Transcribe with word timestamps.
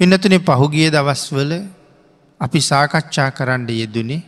පිනතුන 0.00 0.34
පහුගිය 0.40 0.88
දවස්වල 0.88 1.50
අපි 2.40 2.60
සාකච්ඡා 2.60 3.30
කරන්න 3.30 3.64
යෙදුනේ 3.70 4.22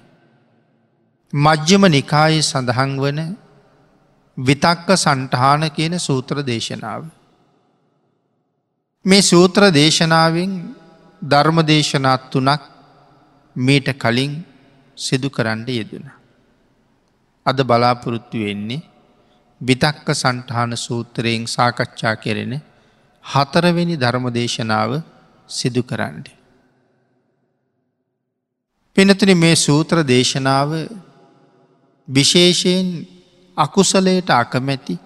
මජ්්‍යම 1.32 1.84
නිකායේ 1.88 2.42
සඳහන් 2.42 2.90
වන 3.00 3.20
විතක්ක 4.38 4.88
සන්ටහාන 4.94 5.64
කියන 5.70 5.94
සූත්‍ර 5.98 6.36
දේශනාව. 6.42 7.02
මේ 9.04 9.22
සූත්‍ර 9.22 9.62
දේශනාවෙන් 9.70 10.52
ධර්ම 11.22 11.58
දේශනාත් 11.64 12.22
තුනක් 12.30 12.62
මීට 13.56 13.88
කලින් 13.94 14.34
සිදු 14.96 15.30
කරන්න 15.30 15.64
යෙදෙන. 15.68 16.06
අද 17.46 17.58
බලාපොරොත්තු 17.62 18.36
වෙන්නේ 18.38 18.82
විතක්ක 19.60 20.06
සන්ටහාන 20.14 20.76
සූත්‍රයෙන් 20.76 21.46
සාකච්ඡා 21.46 22.14
කෙරෙන 22.16 22.54
හතරවෙනි 23.24 23.96
ධර්ම 23.96 24.26
දේශනාව 24.30 24.92
සිදු 25.52 25.82
කරන්න. 25.82 26.24
පිනතුන 28.96 29.32
මේ 29.36 29.56
සූත්‍ර 29.56 29.96
දේශනාව 30.04 30.70
විශේෂයෙන් 32.08 32.88
අකුසලයට 33.56 34.30
අකමැති 34.32 34.96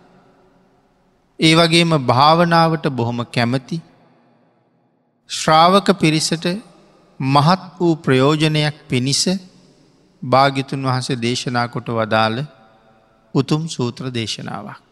ඒ 1.41 1.55
වගේම 1.55 1.93
භාවනාවට 2.07 2.87
බොහොම 2.91 3.21
කැමති 3.29 3.79
ශ්‍රාවක 5.31 5.89
පිරිසට 5.95 6.47
මහත් 7.21 7.63
වූ 7.79 7.95
ප්‍රයෝජනයක් 7.97 8.77
පිණිස 8.89 9.23
භාගිතුන් 10.23 10.83
වහස 10.83 11.09
දේශනා 11.21 11.67
කොට 11.69 11.89
වදාළ 11.91 12.39
උතුම් 13.35 13.63
සූත්‍ර 13.69 14.05
දේශනාවක්. 14.11 14.86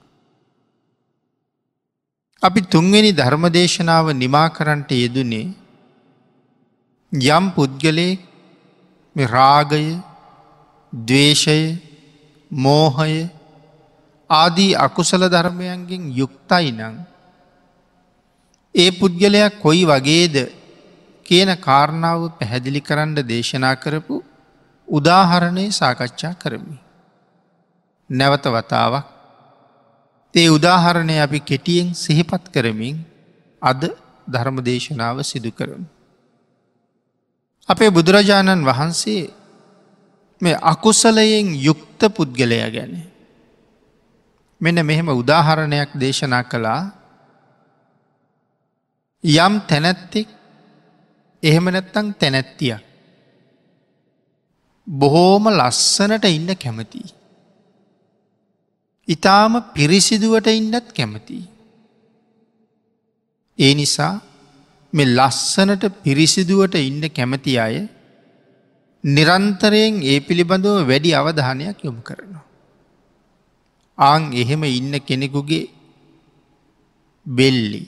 අපි 2.44 2.60
තුන්වෙනි 2.64 3.10
ධර්මදේශනාව 3.12 4.06
නිමා 4.14 4.48
කරන්ට 4.48 4.90
යෙදුනේ 4.94 5.46
යම් 7.12 7.44
පුද්ගලේ 7.50 8.18
රාගය 9.16 9.86
දවේශය 10.92 11.60
මෝහය 12.50 13.16
ආදී 14.30 14.76
අකුසල 14.76 15.24
ධර්මයන්ගෙන් 15.28 16.04
යුක්තයි 16.12 16.70
නං. 16.72 16.94
ඒ 18.74 18.90
පුද්ගලයක් 18.90 19.58
කොයි 19.62 19.84
වගේද 19.84 20.36
කියන 21.26 21.50
කාරණාව 21.58 22.20
පැහැදිලි 22.38 22.80
කරන්න 22.80 23.16
දේශනා 23.24 23.74
කරපු 23.76 24.22
උදාහරණය 24.88 25.66
සාකච්ඡා 25.72 26.34
කරමි. 26.34 26.76
නැවත 28.10 28.44
වතාවක් 28.48 29.13
ඒ 30.34 30.48
උදාහරණය 30.48 31.16
අපි 31.20 31.38
කෙටියෙන් 31.40 31.94
සිහිපත් 31.94 32.44
කරමින් 32.50 32.96
අද 33.62 33.82
ධර්ම 34.28 34.56
දේශනාව 34.60 35.22
සිදු 35.22 35.50
කරමු. 35.50 35.86
අපේ 37.68 37.90
බුදුරජාණන් 37.90 38.66
වහන්සේ 38.66 39.22
මේ 40.40 40.60
අකුසලයෙන් 40.62 41.48
යුක්ත 41.58 42.00
පුද්ගලය 42.16 42.58
ගැන. 42.68 42.92
මෙන 44.60 44.76
මෙහෙම 44.82 45.08
උදාහරණයක් 45.12 45.90
දේශනා 45.94 46.44
කළා 46.44 46.82
යම් 49.24 49.54
තැනැත්තෙක් 49.60 50.28
එහෙම 51.42 51.64
නැත්තං 51.66 52.06
තැනැත්තිය. 52.14 52.76
බොහෝම 54.86 55.44
ලස්සනට 55.50 56.24
ඉන්න 56.28 56.50
කැමතියි. 56.56 57.23
ඉතාම 59.08 59.52
පිරිසිදුවට 59.74 60.46
ඉන්නත් 60.50 60.86
කැමති. 60.92 61.38
ඒ 63.58 63.74
නිසා 63.74 64.14
මෙ 64.92 65.04
ලස්සනට 65.08 65.84
පිරිසිදුවට 66.02 66.74
ඉන්න 66.80 67.04
කැමති 67.08 67.54
අය 67.58 67.76
නිරන්තරයෙන් 69.04 69.94
ඒ 70.02 70.18
පිළිබඳව 70.20 70.88
වැඩි 70.88 71.10
අවධානයක් 71.12 71.78
යොමු 71.84 72.02
කරනවා. 72.02 72.44
ආං 73.98 74.22
එහෙම 74.32 74.62
ඉන්න 74.70 74.94
කෙනෙකුගේ 75.00 75.70
බෙල්ලි. 77.26 77.82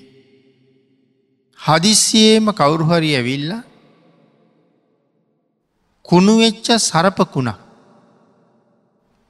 හදිස්සියේම 1.61 2.47
කවුරුහරි 2.53 3.11
ඇවිල්ල 3.17 3.53
කුණුවෙච්ච 6.05 6.67
සරපකුණක් 6.81 7.59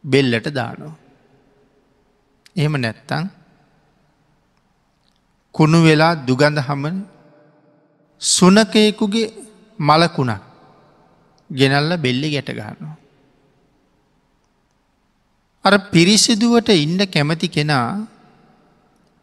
බෙල්ලට 0.04 0.48
දානවා. 0.50 1.05
එහෙම 2.56 2.74
නැත්තං 2.76 3.24
කුණු 5.54 5.78
වෙලා 5.82 6.14
දුගඳ 6.26 6.58
හමන 6.58 6.96
සුනකයෙකුගේ 8.22 9.32
මලකුණක් 9.78 10.42
ගෙනල්ල 11.50 11.90
බෙල්ලි 11.96 12.28
ගැට 12.30 12.50
ගන්නවා. 12.50 12.96
අර 15.64 15.74
පිරිසිදුවට 15.90 16.68
ඉන්න 16.76 17.00
කැමති 17.06 17.48
කෙනා 17.48 17.88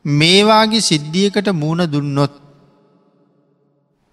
මේවාගේ 0.05 0.81
සිද්ධියකට 0.81 1.47
මූුණ 1.53 1.91
දුන්නොත් 1.91 2.33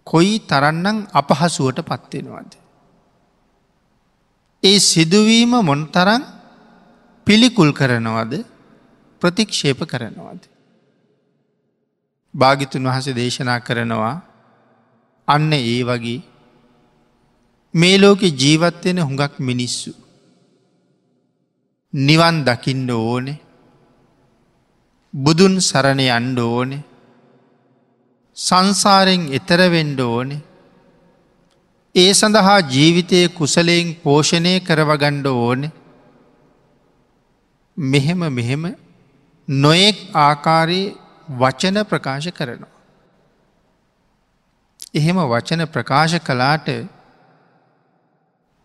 කොයි 0.07 0.35
තරන්නම් 0.41 0.99
අපහසුවට 1.13 1.81
පත්වෙනවාද. 1.83 2.51
ඒ 4.63 4.79
සිදුවීම 4.83 5.53
මොන්තරන් 5.63 6.23
පිළිකුල් 7.27 7.71
කරනවද 7.73 8.35
ප්‍රතික්ෂේප 9.23 9.81
කරනවාද. 9.87 10.43
භාගිතුන් 12.35 12.85
වහස 12.85 13.09
දේශනා 13.15 13.61
කරනවා 13.61 14.17
අන්න 15.29 15.53
ඒ 15.55 15.81
වගේ 15.85 16.21
මේ 17.75 17.97
ලෝකෙ 17.99 18.29
ජීවත්වෙන 18.35 18.99
හුඟක් 19.01 19.35
මිනිස්සු. 19.41 19.93
නිවන් 21.95 22.37
දකිින්ඩ 22.45 22.91
ඕනෙ 22.93 23.35
බුදුන් 25.15 25.55
සරණය 25.61 26.07
අන්ඩ 26.11 26.39
ඕනෙ 26.41 26.79
සංසාරෙන් 28.37 29.23
එතරවෙන්ඩ 29.33 30.01
ඕනෙ 30.01 30.37
ඒ 31.95 32.13
සඳහා 32.15 32.61
ජීවිතය 32.69 33.21
කුසලයෙන් 33.31 33.89
පෝෂණය 33.97 34.53
කරවගණ්ඩ 34.61 35.27
ඕනෙ 35.29 35.69
මෙහෙම 37.77 38.21
මෙහෙම 38.31 38.65
නොයෙක් 39.51 39.99
ආකාරයේ 40.15 40.95
වචන 41.39 41.83
ප්‍රකාශ 41.85 42.29
කරනවා. 42.29 42.71
එහෙම 44.95 45.17
වචන 45.17 45.67
ප්‍රකාශ 45.67 46.19
කලාට 46.19 46.69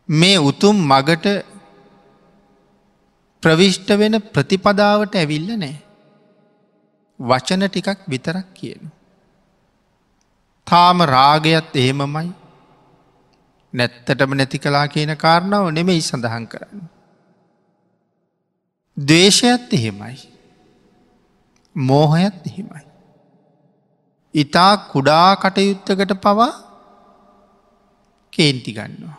මේ 0.10 0.38
උතුම් 0.40 0.76
මගට 0.76 1.28
ප්‍රවිෂ්ට 3.44 3.90
වෙන 3.98 4.22
ප්‍රතිපදාවට 4.34 5.16
ඇවිල්ල 5.16 5.58
නෑ. 5.58 5.76
වචන 7.20 7.68
ටිකක් 7.68 8.08
විතරක් 8.08 8.48
කියනු. 8.54 8.90
තාම 10.68 11.02
රාගයත් 11.02 11.76
එහෙමමයි 11.76 12.34
නැත්තටම 13.74 14.34
නැති 14.34 14.60
කලා 14.60 14.88
කියන 14.88 15.18
කාරණාව 15.18 15.72
නෙමෙයි 15.72 16.02
සඳහන් 16.02 16.48
කරන්න. 16.48 16.88
දේශයත් 18.98 19.74
එහෙමයි. 19.74 20.35
මෝහයත් 21.76 22.48
එහෙමයි. 22.48 22.86
ඉතා 24.34 24.78
කුඩා 24.92 25.36
කටයුත්තකට 25.36 26.14
පවා 26.22 26.54
කේන්ති 28.34 28.72
ගන්නවා. 28.74 29.18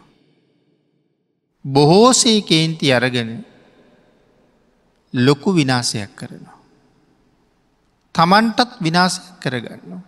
බොහෝසේ 1.65 2.41
කේන්ති 2.43 2.93
අරගෙන 2.93 3.45
ලොකු 5.15 5.53
විනාසයක් 5.53 6.11
කරනවා. 6.16 6.59
තමන්ටත් 8.15 8.81
විනාසයක් 8.83 9.41
කරගන්නවා. 9.41 10.03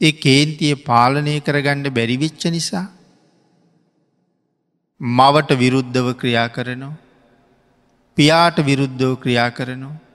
ඒ 0.00 0.12
කේන්තිය 0.14 0.74
පාලනය 0.74 1.34
කරගණ්ඩ 1.40 1.94
බැරිවිච්ච 1.94 2.44
නිසා 2.46 2.86
මවට 5.00 5.58
විරුද්ධව 5.58 6.08
ක්‍රියා 6.16 6.48
කරනවා. 6.48 6.94
පියාට 8.16 8.56
විරුද්ධව 8.66 9.12
ක්‍රියා 9.16 9.50
කරනවා. 9.50 10.11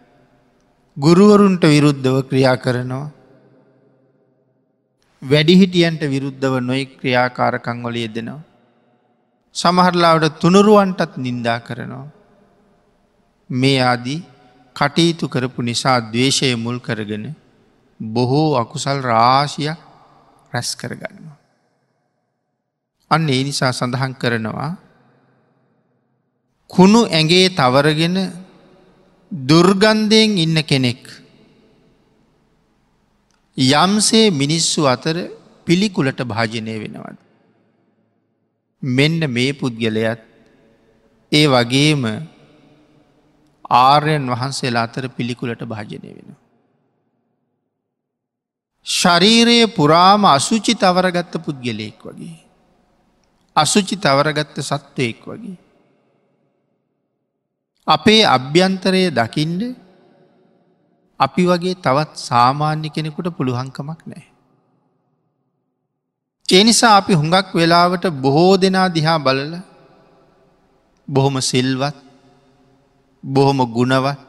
ගුරුවරුන්ට 0.97 1.63
විරුද්ධව 1.63 2.17
ක්‍රියා 2.29 2.57
කරනවා. 2.57 3.11
වැඩිහිටියන්ට 5.21 6.01
විරුද්ධව 6.05 6.53
නොයි 6.59 6.85
ක්‍රියාකාරකංවල 6.91 7.95
යෙදෙනවා. 7.95 8.45
සමහරලාවට 9.55 10.39
තුනුරුවන්ටත් 10.39 11.17
නින්දා 11.17 11.59
කරනවා. 11.59 12.07
මේ 13.49 13.79
ආදී 13.81 14.19
කටයුතු 14.75 15.25
කරපු 15.27 15.61
නිසා 15.61 15.99
දවේශය 16.03 16.55
මුල් 16.55 16.79
කරගෙන 16.79 17.25
බොහෝ 17.99 18.57
අකුසල් 18.57 18.99
රාශියක් 19.01 19.79
රැස් 20.53 20.69
කරගන්නවා. 20.75 21.37
අන්න 23.11 23.29
ඒ 23.29 23.43
නිසා 23.43 23.71
සඳහන් 23.71 24.13
කරනවා 24.13 24.71
කුණු 26.69 27.01
ඇගේ 27.09 27.47
තවරගෙන 27.49 28.17
දුර්ගන්ධයෙන් 29.31 30.37
ඉන්න 30.37 30.63
කෙනෙක් 30.63 31.03
යම්සේ 33.57 34.31
මිනිස්සු 34.31 34.85
අතර 34.85 35.17
පිළිකුලට 35.65 36.21
භාජනය 36.23 36.79
වෙනවද. 36.79 37.17
මෙන්න 38.83 39.19
මේ 39.27 39.53
පුද්ගලයත් 39.53 40.21
ඒ 41.31 41.45
වගේම 41.47 42.03
ආර්යන් 43.69 44.27
වහන්සේලා 44.27 44.83
අතර 44.83 45.09
පිළිකුලට 45.09 45.61
භාජනය 45.65 46.09
වෙන. 46.09 46.35
ශරීරයේ 48.85 49.67
පුරාම 49.69 50.25
අසුචි 50.27 50.73
තවරගත්ත 50.75 51.33
පුද්ගලයෙක් 51.39 51.99
වගේ. 52.01 52.39
අසුචි 53.55 53.95
තවරගත්ත 53.97 54.55
සත්වයෙක් 54.61 55.25
වගේ. 55.25 55.66
අපේ 57.87 58.21
අභ්‍යන්තරය 58.27 59.03
දකිින්ඩ 59.09 59.61
අපි 61.19 61.43
වගේ 61.45 61.75
තවත් 61.75 62.11
සාමාන්‍ය 62.29 62.89
කෙනෙකුට 62.89 63.29
පුළුවන්කමක් 63.37 64.01
නෑ. 64.07 64.25
එනිසා 66.45 66.93
අපි 66.97 67.13
හුඟක් 67.13 67.49
වෙලාවට 67.53 68.05
බොහෝ 68.23 68.53
දෙනා 68.57 68.87
දිහා 68.89 69.19
බලල 69.19 69.53
බොහොම 71.07 71.35
සිල්වත් 71.41 71.97
බොහොම 73.23 73.59
ගුණවත් 73.75 74.19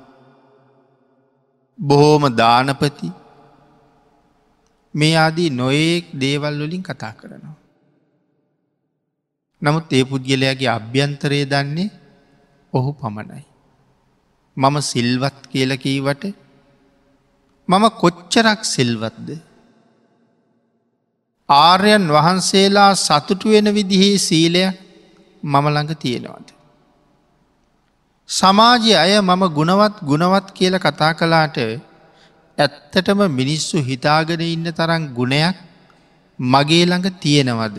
බොහෝම 1.78 2.24
දානපති 2.40 3.10
මේ 4.94 5.14
ආදී 5.16 5.50
නොයෙක් 5.50 6.04
දේවල් 6.14 6.58
වලින් 6.62 6.82
කතා 6.82 7.12
කරනවා. 7.12 7.56
නමුත් 9.62 9.92
ඒ 9.92 10.04
පුද්ගලයාගේ 10.04 10.70
අභ්‍යන්තරය 10.70 11.40
දන්නේ 11.44 11.90
ඔහු 12.72 12.90
පමණයි. 12.92 13.44
මම 14.56 14.76
සිල්වත් 14.82 15.38
කියලකීවට 15.52 16.24
මම 17.68 17.84
කොච්චරක් 18.00 18.60
සිල්වත්ද. 18.66 19.28
ආර්යන් 21.48 22.04
වහන්සේලා 22.08 22.92
සතුටු 22.96 23.48
වෙන 23.48 23.68
විදිහේ 23.74 24.16
සීලයක් 24.18 24.76
මමළඟ 25.42 25.92
තියෙනවාද. 25.94 26.48
සමාජය 28.28 28.92
අය 28.94 29.12
මම 29.20 29.42
ගුණවත් 29.48 29.94
ගුණවත් 30.02 30.46
කියල 30.52 30.74
කතා 30.78 31.12
කලාට 31.14 31.56
ඇත්තටම 32.58 33.20
මිනිස්සු 33.30 33.76
හිතාගෙන 33.80 34.42
ඉන්න 34.46 34.68
තරම් 34.70 35.02
ගුණයක් 35.14 35.56
මගේ 36.38 36.84
ළඟ 36.86 37.08
තියෙනවද. 37.16 37.78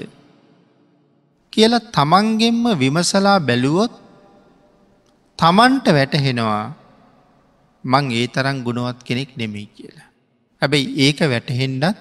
කියලා 1.53 1.87
තමන්ගෙන්ම 1.89 2.63
විමසලා 2.81 3.39
බැලුවොත් 3.39 3.93
තමන්ට 5.39 5.87
වැටහෙනවා 5.97 6.63
මං 7.83 8.05
ඒ 8.11 8.27
තරම් 8.27 8.57
ගුණවත් 8.63 8.99
කෙනෙක් 9.03 9.31
නෙමෙයි 9.37 9.67
කියලා. 9.67 10.07
හැබැයි 10.61 10.95
ඒක 10.97 11.19
වැටහෙන්ඩත් 11.33 11.97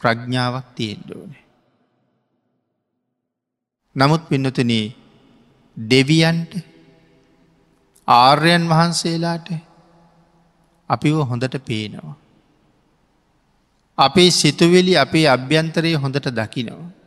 ප්‍රඥාවක් 0.00 0.66
තියෙන්ඩ 0.74 1.10
ඕනේ. 1.10 1.44
නමුත් 3.96 4.22
පින්නතුන 4.30 4.72
දෙවියන්ට 5.76 6.52
ආර්යන් 8.08 8.64
වහන්සේලාට 8.68 9.48
අපිව 10.90 11.16
හොඳට 11.30 11.56
පේනවා. 11.64 12.16
අපේ 13.98 14.30
සිතුවෙලි 14.32 14.94
අපේ 14.96 15.26
අභ්‍යන්තරය 15.28 15.92
හොඳට 15.94 16.28
දකිනවා. 16.30 16.97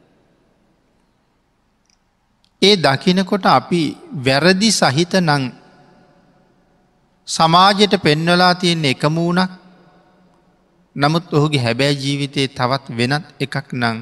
ඒ 2.61 2.75
දකිනකොට 2.77 3.45
අපි 3.47 3.81
වැරදි 4.25 4.69
සහිත 4.71 5.13
නං 5.19 5.43
සමාජයට 7.27 7.93
පෙන්වලා 7.97 8.53
තියෙන 8.55 8.85
එකමූුණක් 8.85 9.51
නමුත් 10.95 11.33
ඔහුගේ 11.33 11.63
හැබෑ 11.63 11.93
ජීවිතයේ 11.95 12.47
තවත් 12.49 12.85
වෙනත් 12.97 13.25
එකක් 13.39 13.67
නං 13.73 13.97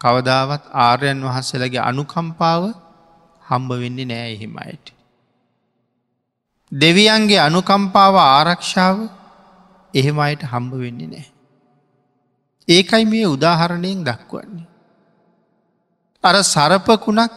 කවදාවත් 0.00 0.64
ආර්යන් 0.78 1.20
වහන්සේලගේ 1.20 1.82
අනුකම්පාව 1.82 2.62
හම්බ 3.44 3.70
වෙන්නේ 3.82 4.04
නෑ 4.04 4.32
එහෙම 4.32 4.56
අයට. 4.58 4.86
දෙවියන්ගේ 6.72 7.40
අනුකම්පාව 7.40 8.14
ආරක්ෂාව 8.18 8.98
එහෙම 9.94 10.18
අයට 10.18 10.42
හම්බ 10.44 10.72
වෙන්නේ 10.82 11.08
නෑ. 11.08 11.26
ඒකයි 12.68 13.04
මේ 13.04 13.26
උදාහරණයෙන් 13.26 14.04
දක්වන්නේ. 14.04 14.66
අර 16.24 16.36
සරපකුණක් 16.44 17.32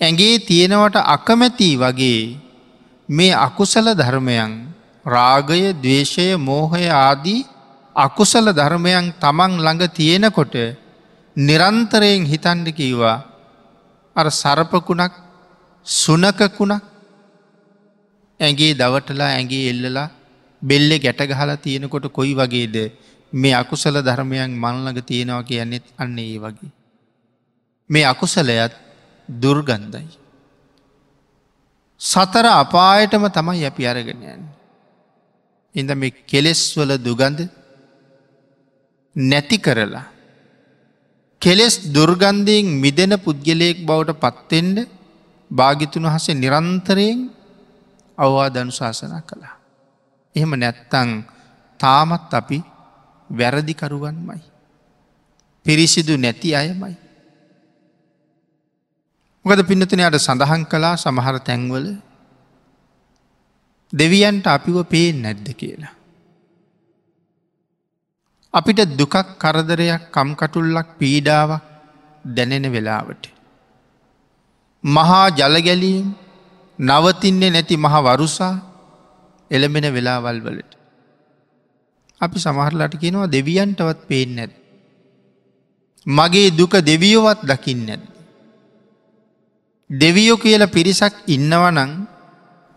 ඇගේ 0.00 0.38
තියෙනවට 0.40 0.96
අකමැති 1.06 1.70
වගේ 1.76 2.20
මේ 3.08 3.38
අකුසල 3.38 3.86
ධර්මයන් 3.94 4.52
රාගය 5.06 5.62
දවේශය 5.74 6.26
මෝහය 6.38 6.84
ආදී 6.96 7.46
අකුසල 7.96 8.46
ධර්මයන් 8.52 9.06
තමන් 9.16 9.52
ළඟ 9.58 9.84
තියෙනකොට 9.90 10.54
නිරන්තරයෙන් 11.36 12.22
හිතන්ඩ 12.24 12.68
කීවා 12.72 13.18
අර 14.16 14.26
සරපකුණක් 14.32 15.14
සුනකකුණක් 15.86 16.84
ඇගේ 18.40 18.72
දවටලා 18.74 19.32
ඇගේ 19.32 19.64
එල්ලලා 19.70 20.08
බෙල්ලෙ 20.62 20.96
ගැටගහලා 20.98 21.56
තියෙනකොට 21.58 22.06
කොයි 22.10 22.34
වගේද 22.34 22.76
මේ 23.32 23.54
අකුසල 23.54 23.96
ධර්මයන් 24.00 24.52
මල්ලඟ 24.54 25.00
තියෙනවා 25.02 25.42
කියන්නෙත් 25.42 25.86
අන්න 25.96 26.18
ඒ 26.18 26.38
වගේ. 26.38 26.70
මේ 27.90 28.04
අකුසලයත් 28.04 28.72
දුර්ගන්ධයි. 29.28 30.08
සතර 32.00 32.46
අපායටම 32.46 33.24
තමයි 33.28 33.64
අපි 33.64 33.82
අරගෙනයන්. 33.86 34.42
ඉඳ 35.74 35.90
මේ 35.92 36.10
කෙලෙස්වල 36.10 36.90
දුගඳ 36.98 37.40
නැති 39.16 39.58
කරලා. 39.58 40.06
කෙලෙස් 41.42 41.74
දුර්ගන්ධයෙන් 41.92 42.66
මිදෙන 42.80 43.12
පුද්ගලයෙක් 43.18 43.84
බවට 43.86 44.20
පත්තෙන්ට 44.20 44.88
භාගිතුන් 45.50 46.04
වහසේ 46.04 46.34
නිරන්තරයෙන් 46.34 47.18
අවවා 48.18 48.48
දනු 48.48 48.72
ශාසනා 48.72 49.22
කළා. 49.22 49.56
එහෙම 50.36 50.52
නැත්තං 50.54 51.10
තාමත් 51.80 52.32
අපි 52.32 52.58
වැරදිකරුවන්මයි. 53.30 54.40
පිරිසිදු 55.66 56.14
නැති 56.16 56.54
අයමයි. 56.54 57.05
මොකද 59.46 59.60
පින්නතනයට 59.62 60.16
සඳහන් 60.18 60.62
කලා 60.66 60.96
සමහර 60.96 61.36
තැන්වල 61.38 61.86
දෙවියන්ට 63.92 64.46
අපිව 64.46 64.76
පේෙන් 64.84 65.22
නැද්ද 65.22 65.46
කියලා. 65.54 65.94
අපිට 68.54 68.80
දුකක් 68.98 69.14
කරදරයක් 69.38 70.10
කම්කටුල්ලක් 70.10 70.88
පීඩාවක් 70.98 71.62
දැනෙන 72.24 72.66
වෙලාවට. 72.72 73.24
මහා 74.84 75.28
ජලගැලීම් 75.30 76.06
නවතින්නේ 76.78 77.50
නැති 77.50 77.76
මහ 77.76 77.94
වරුසා 78.02 78.54
එළඹෙන 79.50 79.86
වෙලාවල් 79.94 80.40
වලට. 80.40 80.72
අපි 82.20 82.38
සමහරලාට 82.38 82.98
කියනවා 82.98 83.30
දෙවියන්ටවත් 83.30 84.00
පේෙන් 84.08 84.36
නැත්. 84.36 84.52
මගේ 86.06 86.50
දුක 86.50 86.74
දෙවියෝවත් 86.82 87.40
දකින්න 87.44 87.86
නැද. 87.86 88.15
දෙවියෝ 89.90 90.36
කියල 90.36 90.62
පිරිසක් 90.66 91.14
ඉන්නවනං 91.26 91.90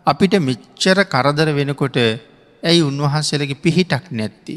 අපිට 0.06 0.34
මෙච්චර 0.38 0.98
කරදර 1.04 1.48
වෙනකොට 1.50 1.96
ඇයි 2.62 2.82
උන්වහන්සේලගේ 2.82 3.54
පිහිටක් 3.56 4.04
නැත්ති. 4.10 4.54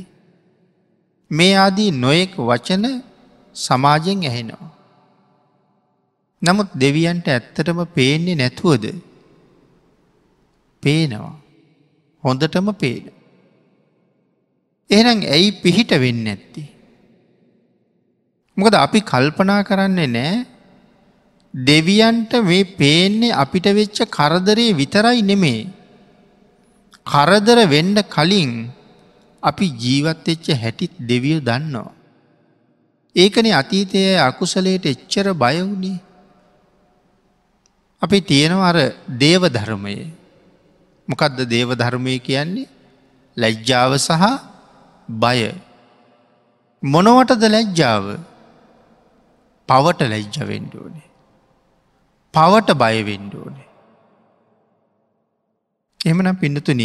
මේ 1.32 1.56
ආදී 1.56 1.90
නොයෙක් 1.94 2.38
වචන 2.40 2.86
සමාජයෙන් 3.56 4.22
ඇහෙනවා. 4.24 4.70
නමුත් 6.42 6.70
දෙවියන්ට 6.76 7.28
ඇත්තටම 7.28 7.80
පේන්නේ 7.96 8.36
නැතුවද 8.36 8.86
පේනවා. 10.84 11.36
හොඳටම 12.24 12.70
පේන. 12.74 13.06
එහනම් 14.90 15.20
ඇයි 15.28 15.52
පිහිට 15.64 15.92
වෙන්න 15.98 16.26
ඇත්ති. 16.28 16.64
මොකද 18.58 18.76
අපි 18.76 19.00
කල්පනා 19.02 19.62
කරන්නේ 19.64 20.08
නෑ 20.08 20.53
දෙවියන්ට 21.54 22.32
මේ 22.42 22.64
පේන්නේ 22.74 23.32
අපිට 23.34 23.66
වෙච්ච 23.72 23.98
කරදරේ 24.10 24.74
විතරයි 24.74 25.22
නෙමේ. 25.24 25.70
කරදර 27.06 27.60
වෙන්ඩ 27.68 28.00
කලින් 28.06 28.72
අපි 29.44 29.66
ජීවත් 29.76 30.28
එච්ච 30.28 30.48
හැටිත් 30.54 30.94
දෙවිය 31.00 31.40
දන්නවා. 31.40 31.94
ඒකන 33.16 33.46
අතීතය 33.54 34.18
අකුසලයට 34.20 34.86
එච්චර 34.86 35.28
බයවුණේ. 35.36 36.02
අපි 38.02 38.18
තියෙනවර 38.22 38.78
දේව 39.16 39.44
ධර්මයේ 39.50 40.12
මොකදද 41.08 41.40
දේව 41.46 41.70
ධර්මය 41.74 42.16
කියන්නේ 42.20 42.72
ලැජ්ජාව 43.38 43.92
සහ 43.98 44.24
බය 45.10 45.40
මොනවටද 46.84 47.44
ලැජ්ජාව 47.48 48.06
පවට 49.70 50.10
ලැජ්ජ 50.10 50.38
වෙන්ඩුවනේ 50.44 51.13
පවට 52.34 52.72
බයවෙන්ඩුවනේ 52.76 53.70
එමනම් 56.02 56.36
පිඩතුන 56.36 56.82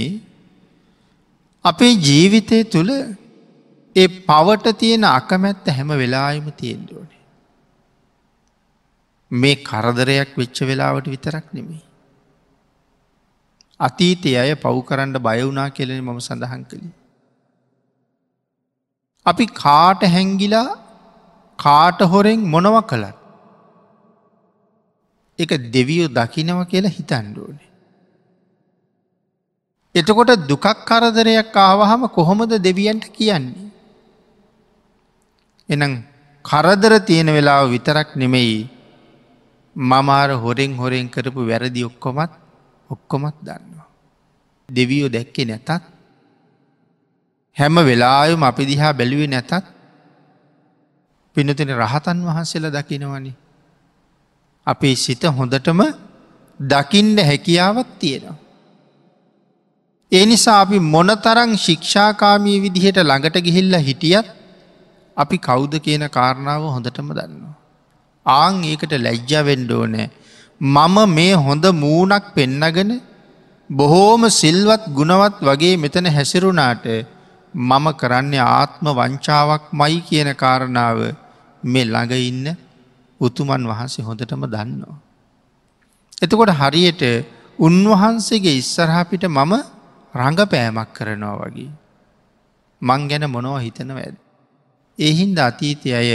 අපේ 1.65 1.95
ජීවිතය 2.01 2.59
තුළ 2.65 2.93
ඒ 3.97 4.09
පවට 4.27 4.79
තියෙන 4.79 5.05
අකමැත්ත 5.11 5.67
හැම 5.69 5.91
වෙලායිම 5.95 6.49
තියෙන්ඩෝනේ. 6.53 7.23
මේ 9.31 9.57
කරදරයක් 9.63 10.31
වෙච්ච 10.37 10.59
වෙලාවට 10.63 11.07
විතරක් 11.07 11.47
නෙමේ. 11.53 11.83
අතීතය 13.81 14.31
අය 14.37 14.55
පව් 14.57 14.77
කරන්න 14.85 15.19
බයවුනා 15.21 15.69
කෙලෙන 15.71 16.03
මම 16.05 16.21
සඳහන් 16.21 16.63
කළේ. 16.65 16.97
අපි 19.27 19.47
කාට 19.63 20.03
හැංගිලා 20.07 20.69
කාට 21.59 22.01
හොරෙන් 22.13 22.41
මොනව 22.47 22.79
කළත්. 22.85 23.18
එක 25.39 25.51
දෙවියෝ 25.73 26.09
දකිනව 26.09 26.61
කියලා 26.65 26.91
හිතන්ඩුවනේ. 26.91 27.69
එතකොට 29.95 30.31
දුකක් 30.47 30.67
කරදරයක් 30.85 31.57
ආවහම 31.57 32.03
කොහොමද 32.09 32.53
දෙවියන්ට 32.59 33.05
කියන්නේ. 33.09 33.71
එනම් 35.69 35.93
කරදර 36.45 36.93
තියෙන 37.01 37.29
වෙලාව 37.29 37.71
විතරක් 37.71 38.17
නෙමෙයි 38.17 38.69
මමාර 39.77 40.31
හොරෙන් 40.35 40.73
හොරෙන් 40.75 41.07
කරපු 41.09 41.41
වැරදි 41.43 41.85
ඔක්කොමත් 41.85 42.33
ඔක්කොමත් 42.91 43.37
දන්නවා. 43.41 43.89
දෙවියෝ 44.69 45.09
දැක්කේ 45.09 45.47
නැතත් 45.47 45.71
හැම 47.57 47.77
වෙලායම 47.81 48.43
අපි 48.43 48.63
දිහා 48.67 48.93
බැලුවේ 48.93 49.27
නැතත් 49.27 49.53
පිනතින 51.37 51.71
රහතන් 51.73 52.19
වහන්සේල 52.27 52.67
දකිනවනි. 52.69 53.33
අපේ 54.69 54.95
සිත 54.97 55.23
හොඳටම 55.39 55.81
දකින්ඩ 56.61 57.19
හැකියාවත් 57.21 57.91
තියෙනවා. 57.99 58.37
ඒ 60.13 60.25
නිසා 60.27 60.59
අපි 60.61 60.79
මොනතරං 60.87 61.53
ශික්ෂාකාමී 61.59 62.59
විදිහට 62.65 62.99
ළඟට 63.01 63.37
ගිහිල්ල 63.47 63.75
හිටියත් 63.81 64.29
අපි 65.17 65.37
කෞුද 65.41 65.75
කියන 65.85 66.05
කාරණාව 66.11 66.63
හොඳටම 66.75 67.11
දන්නවා. 67.11 67.55
ආං 68.27 68.57
ඒකට 68.65 68.93
ලැජ්ජාවෙන්ඩෝ 68.99 69.85
නෑ 69.87 70.09
මම 70.61 70.97
මේ 71.11 71.35
හොඳ 71.37 71.65
මූනක් 71.75 72.25
පෙන්නගෙන 72.35 72.91
බොහෝම 73.71 74.23
සිල්වත් 74.33 74.85
ගුණවත් 74.91 75.37
වගේ 75.41 75.77
මෙතන 75.77 76.07
හැසිරුණාට 76.09 76.87
මම 77.55 77.87
කරන්නේ 77.95 78.45
ආත්ම 78.51 78.87
වංචාවක් 78.93 79.65
මයි 79.73 80.01
කියන 80.01 80.31
කාරණාව 80.35 80.99
මේ 81.63 81.85
ළඟ 81.85 82.15
ඉන්න 82.23 82.47
උතුමන් 83.21 83.63
වහන්සේ 83.63 84.05
හොඳටම 84.05 84.45
දන්නවා. 84.47 84.97
එතකොට 86.23 86.53
හරියට 86.53 87.03
උන්වහන්සේගේ 87.59 88.57
ඉස්සරහපිට 88.57 89.25
මම 89.29 89.53
රඟපෑමක් 90.15 90.91
කරනවා 90.93 91.37
වගේ. 91.43 91.71
මං 92.83 93.01
ගැන 93.09 93.25
මොනව 93.27 93.59
හිතනව 93.59 93.97
ඇද. 93.97 94.17
එහින්ද 94.99 95.39
අතීතය 95.41 95.89
අය 95.93 96.11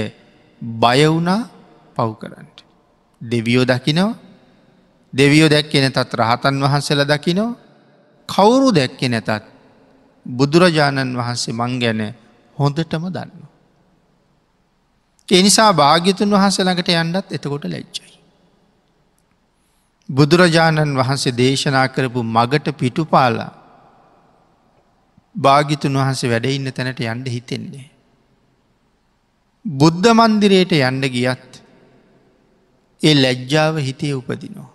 බයවුනා 0.62 1.42
පව් 1.96 2.10
කරන්නට. 2.16 2.58
දෙවියෝ 3.22 3.66
දකිනවා 3.66 4.14
දෙවියෝ 5.14 5.50
දැක්කෙ 5.50 5.78
නැතත් 5.80 6.14
රහතන් 6.14 6.56
වහන්සේල 6.60 7.02
දකිනෝ 7.06 7.52
කවුරු 8.30 8.70
දැක්කෙ 8.72 9.08
නැතත් 9.08 9.46
බුදුරජාණන් 10.26 11.14
වහන්සේ 11.14 11.54
මං 11.54 11.74
ගැන 11.80 12.02
හොඳටම 12.58 13.06
දන්න. 13.08 13.53
එනිසා 15.30 15.72
භාග්‍යතුන් 15.74 16.30
වහන්සළඟට 16.30 16.90
යන්නත් 16.94 17.32
එතකොට 17.32 17.66
ලැච්චයි. 17.66 18.14
බුදුරජාණන් 20.10 20.98
වහන්සේ 20.98 21.38
දේශනා 21.38 21.88
කරපු 21.88 22.24
මගට 22.26 22.78
පිටුපාලා 22.78 23.52
භාගිතුන් 25.36 25.98
වහන්සේ 25.98 26.30
වැඩඉන්න 26.30 26.72
තැනට 26.72 27.00
යන්ඩ 27.02 27.28
හිතෙන්නේ. 27.28 27.88
බුද්ධ 29.66 30.12
මන්දිරයට 30.12 30.76
යන්න 30.82 31.02
ගියත් 31.10 31.64
ඒ 33.02 33.16
ලැජ්ජාව 33.16 33.78
හිතේ 33.78 34.14
උපදිනවා. 34.14 34.70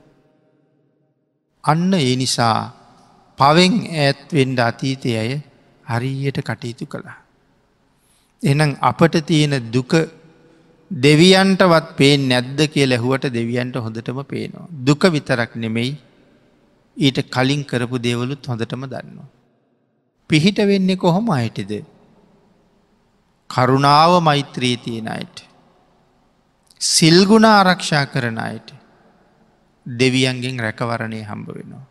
අන්න 1.64 1.93
ඒ 1.95 2.17
නිසා 2.17 2.59
පවෙන් 3.38 3.75
ඇත්වෙන්ඩ 3.99 4.59
අතීතය 4.61 5.17
අය 5.17 5.33
හරියට 5.87 6.38
කටයුතු 6.40 6.87
කළා. 6.87 7.19
එනම් 8.43 8.73
අපට 8.83 9.14
තියෙන 9.23 9.55
දුක 9.71 9.93
දෙවියන්ටවත් 10.90 11.97
පේ 11.97 12.16
නැද්ද 12.18 12.61
කිය 12.68 12.87
ලැහුවට 12.87 13.28
දෙවියන්ට 13.30 13.76
හොඳටම 13.76 14.23
පේනවා. 14.25 14.68
දුක 14.85 15.02
විතරක් 15.07 15.54
නෙමෙයි 15.57 15.99
ඊට 16.97 17.18
කලින් 17.30 17.64
කරපු 17.64 17.99
දේවලුත් 17.99 18.47
හොඳටම 18.47 18.85
දන්නවා. 18.85 19.28
පිහිට 20.30 20.59
වෙන්නේ 20.59 20.97
කොහොම 20.97 21.28
අයටද. 21.30 21.85
කරුණාව 23.50 24.23
මෛත්‍රී 24.23 24.76
තියෙන 24.78 25.09
අයට. 25.09 25.45
සිල්ගුණ 26.80 27.45
ආරක්ෂා 27.45 28.07
කරන 28.07 28.38
අයට 28.38 28.73
දෙවියන්ගෙන් 29.87 30.59
රැකවරණය 30.59 31.23
හම්බ 31.23 31.49
වෙනවා. 31.49 31.87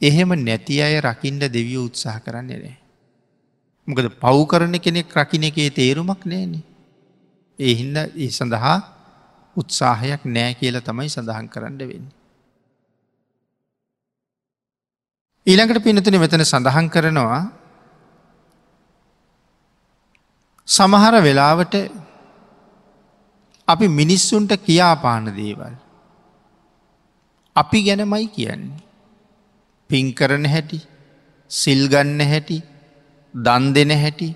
එහෙම 0.00 0.30
නැති 0.38 0.82
අය 0.82 1.00
රකිින්ට 1.00 1.48
දෙවිය 1.48 1.78
උත්සාහ 1.78 2.20
කරන්නේ 2.20 2.58
නෑ. 2.58 2.76
මොකද 3.88 4.08
පව් 4.14 4.46
කරන 4.46 4.78
කෙනෙක් 4.78 5.14
රකින 5.14 5.44
එකේ 5.44 5.70
තේරුමක් 5.70 6.24
නෑන. 6.24 6.56
එහින්ද 7.58 7.96
ඒ 7.96 8.30
සඳහා 8.30 8.76
උත්සාහයක් 9.56 10.22
නෑ 10.26 10.54
කියල 10.54 10.80
තමයි 10.80 11.08
සඳහන් 11.08 11.48
කරන්න 11.48 11.78
වෙන්න. 11.82 12.06
ඊළඟට 15.46 15.84
පිනතුන 15.84 16.18
මෙතන 16.18 16.44
සඳහන් 16.44 16.88
කරනවා 16.88 17.40
සමහර 20.68 21.14
වෙලාවට 21.22 21.74
අපි 23.68 23.86
මිනිස්සුන්ට 23.90 24.52
කියාපාන 24.58 25.26
දේවල්. 25.34 25.74
අපි 27.56 27.78
ගැනමයි 27.82 28.26
කියන්නේ. 28.28 28.82
පින් 29.90 30.12
කරන 30.14 30.44
හැටි 30.44 30.78
සිල්ගන්න 31.50 32.20
හැටි 32.22 32.58
දන් 33.34 33.64
දෙන 33.72 33.90
හැටි 33.94 34.28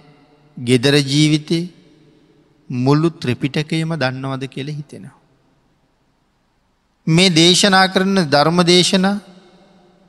ගෙදර 0.57 0.95
ජීවිතය 1.03 1.61
මුල්ලු 2.71 3.11
ත්‍රපිටකයම 3.12 3.93
දන්නවද 3.95 4.45
කියල 4.47 4.69
හිතෙනවා. 4.71 5.17
මේ 7.07 7.31
දේශනා 7.31 7.87
කරන 7.89 8.17
ධර්ම 8.27 8.59
දේශනා 8.65 9.17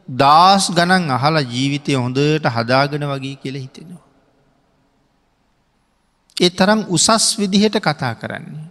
දස් 0.09 0.65
ගණන් 0.69 1.09
අහලා 1.09 1.45
ජීවිතය 1.45 1.95
හොඳට 1.95 2.45
හදාගෙන 2.47 3.05
වගේ 3.05 3.35
කියල 3.35 3.55
හිතෙනවා. 3.55 4.05
ඒ 6.37 6.49
තරම් 6.49 6.81
උසස් 6.89 7.25
විදිහට 7.39 7.77
කතා 7.79 8.13
කරන්නේ. 8.15 8.67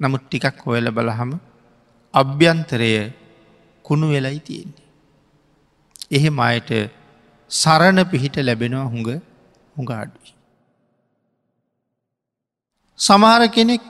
නමුත් 0.00 0.22
ටිකක් 0.26 0.62
හොයල 0.66 0.90
බලහම 0.90 1.32
අභ්‍යන්තරය 2.14 2.92
කුණු 3.84 4.06
වෙලයි 4.08 4.40
තියෙන්නේ. 4.40 4.88
එහෙම 6.10 6.38
අයට 6.40 6.70
සරණ 7.50 7.98
පිහිට 8.04 8.36
ලැබෙනවා 8.38 8.86
හුඟ 8.86 9.10
හුඟාඩුවයි. 9.76 10.32
සමහර 13.02 13.42
කෙනෙක් 13.48 13.86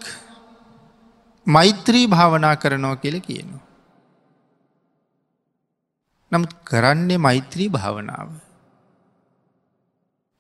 මෛත්‍රී 1.47 2.07
භාවනා 2.07 2.55
කරනවා 2.57 2.97
කියල 2.97 3.17
කියනවා. 3.21 3.63
නමුත් 6.33 6.53
කරන්නේ 6.65 7.19
මෛත්‍රී 7.19 7.69
භාවනාව. 7.69 8.31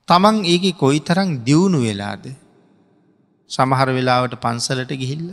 තමන් 0.08 0.36
ඒක 0.44 0.64
කොයි 0.76 1.00
තරං 1.00 1.30
දියුණු 1.44 1.80
වෙලාද 1.80 2.24
සමහර 3.50 3.88
වෙලාවට 3.98 4.40
පන්සලට 4.44 4.92
ගිහිල්ල. 5.02 5.28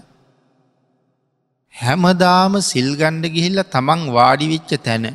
හැමදාම 1.74 2.53
සිල්ගණ්ඩ 2.63 3.34
ගිහිල්ල 3.36 3.63
තමන් 3.67 4.08
වාඩිවිච්ච 4.17 4.72
තැන. 4.86 5.05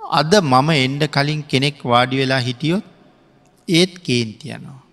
අද 0.00 0.32
මම 0.44 0.68
එන්ඩ 0.78 1.02
කලින් 1.08 1.42
කෙනෙක් 1.52 1.78
වාඩි 1.84 2.20
වෙලා 2.22 2.42
හිටියොත් 2.48 2.84
ඒත් 3.68 3.94
කේන්තියනවා. 3.98 4.85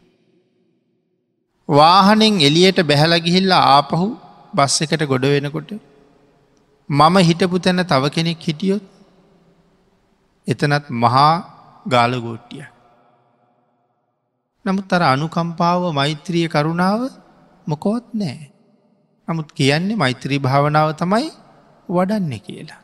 වාහනෙන් 1.70 2.42
එලියට 2.42 2.80
බැහැල 2.82 3.16
ගිහිල්ලා 3.20 3.64
ආපහු 3.78 4.08
බස් 4.54 4.76
එකට 4.82 5.04
ගොඩ 5.06 5.26
වෙනකොට 5.26 5.72
මම 6.90 7.16
හිටපු 7.20 7.60
තැන 7.60 7.82
තව 7.84 8.04
කෙනෙක් 8.10 8.40
හිටියොත් 8.40 8.84
එතනත් 10.48 10.86
මහා 10.92 11.34
ගාලගෝට්ටිය. 11.88 12.66
නමුත් 14.66 14.94
අර 14.94 15.04
අනුකම්පාව 15.04 15.94
මෛත්‍රිය 15.94 16.48
කරුණාව 16.48 17.02
මොකොත් 17.68 18.06
නෑ. 18.14 18.52
නමුත් 19.28 19.50
කියන්නේ 19.52 19.96
මෛත්‍රී 19.96 20.40
භාවනාව 20.40 20.90
තමයි 20.96 21.28
වඩන්න 21.90 22.34
කියලා. 22.40 22.82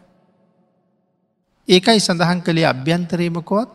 ඒකයි 1.67 1.99
සඳහන් 1.99 2.39
කළේ 2.41 2.65
අභ්‍යන්තරයමකොත් 2.65 3.69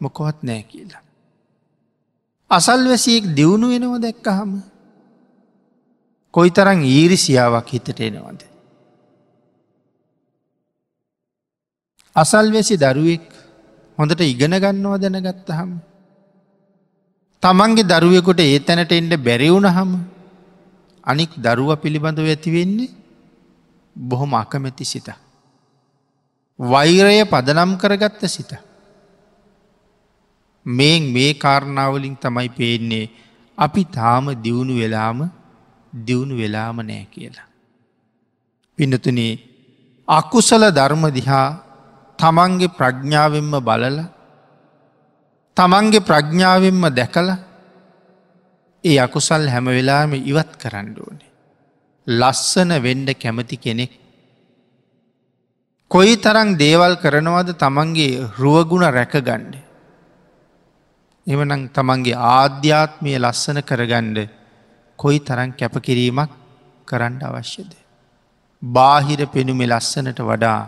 මොකොත් 0.00 0.38
නෑ 0.42 0.62
කියලා. 0.62 1.07
අසල්වැසියෙක් 2.50 3.24
දියුණු 3.34 3.68
වෙනව 3.68 3.94
දැක්කහම 4.00 4.52
කොයි 6.34 6.50
තරං 6.50 6.80
ඊරිසියාවක් 6.84 7.68
හිතට 7.68 8.00
එනවද. 8.00 8.40
අසල්වැසි 12.16 12.76
දරුවෙක් 12.76 13.26
හොඳට 13.98 14.20
ඉගෙන 14.22 14.54
ගන්නවා 14.56 14.98
දැනගත්තහම 14.98 15.70
තමන්ගේ 17.42 17.84
දරුවෙකුට 17.84 18.40
ඒ 18.40 18.58
තැනට 18.60 18.92
එන්ඩ 18.92 19.12
බැරිවුණ 19.18 19.68
හම 19.68 19.92
අනික් 21.06 21.32
දරුව 21.38 21.70
පිළිබඳව 21.76 22.26
ඇතිවෙන්නේ 22.26 22.94
බොහොම 23.96 24.32
අකමැති 24.34 24.84
සිත. 24.84 25.08
වෛරය 26.58 27.20
පදනම් 27.24 27.76
කරගත්ත 27.76 28.22
සිත. 28.26 28.52
මේ 30.68 31.00
මේ 31.08 31.32
කාරණාවලින් 31.34 32.16
තමයි 32.16 32.48
පේන්නේ 32.48 33.10
අපි 33.58 33.82
තාම 33.88 34.26
දියුණු 34.36 34.74
වෙලාම 34.74 35.20
දියුණු 35.92 36.34
වෙලාම 36.36 36.76
නෑ 36.80 37.04
කියලා. 37.06 37.48
පිනතුනේ 38.78 39.32
අකුසල 40.08 40.62
ධර්ම 40.70 41.04
දිහා 41.10 41.48
තමන්ගේ 42.18 42.74
ප්‍රඥ්ඥාවෙන්ම 42.78 43.54
බලල 43.60 43.98
තමන්ගේ 45.56 46.00
ප්‍රඥ්ඥාවෙන්ම 46.00 46.82
දැකල 46.90 47.28
ඒ 48.84 48.98
අකුසල් 48.98 49.48
හැම 49.48 49.66
වෙලාම 49.68 50.12
ඉවත් 50.22 50.52
කරන්න 50.56 50.90
ඕනේ. 50.96 51.30
ලස්සන 52.06 52.70
වෙන්ඩ 52.78 53.08
කැමති 53.14 53.56
කෙනෙක් 53.56 53.92
කොයි 55.90 56.14
තරං 56.16 56.50
දේවල් 56.56 56.94
කරනවද 56.96 57.50
තමන්ගේ 57.54 58.12
රුවගුණ 58.38 58.86
රැකගණ්ඩ. 58.88 59.67
එමනං 61.28 61.62
තමන්ගේ 61.68 62.20
ආධ්‍යාත්මය 62.30 63.12
ලස්සන 63.16 63.58
කරගණ්ඩ 63.60 64.18
කොයි 64.98 65.18
තරං 65.20 65.50
කැපකිරීමක් 65.52 66.30
කරන්න 66.88 67.20
අවශ්‍යද. 67.22 67.70
බාහිර 68.62 69.20
පෙනුමෙ 69.26 69.66
ලස්සනට 69.66 70.20
වඩා 70.20 70.60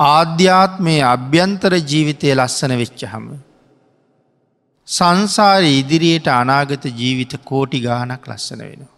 ආධ්‍යාත්මය 0.00 0.94
අභ්‍යන්තර 1.06 1.72
ජීවිතය 1.82 2.34
ලස්සන 2.34 2.74
වෙච්ච 2.76 3.02
හම. 3.04 3.26
සංසාර 4.88 5.62
ඉදිරියට 5.72 6.28
අනාගත 6.32 6.84
ජීවිත 6.92 7.34
කෝටි 7.44 7.80
ගානක් 7.80 8.24
ලස්සන 8.26 8.60
වෙනවා. 8.60 8.94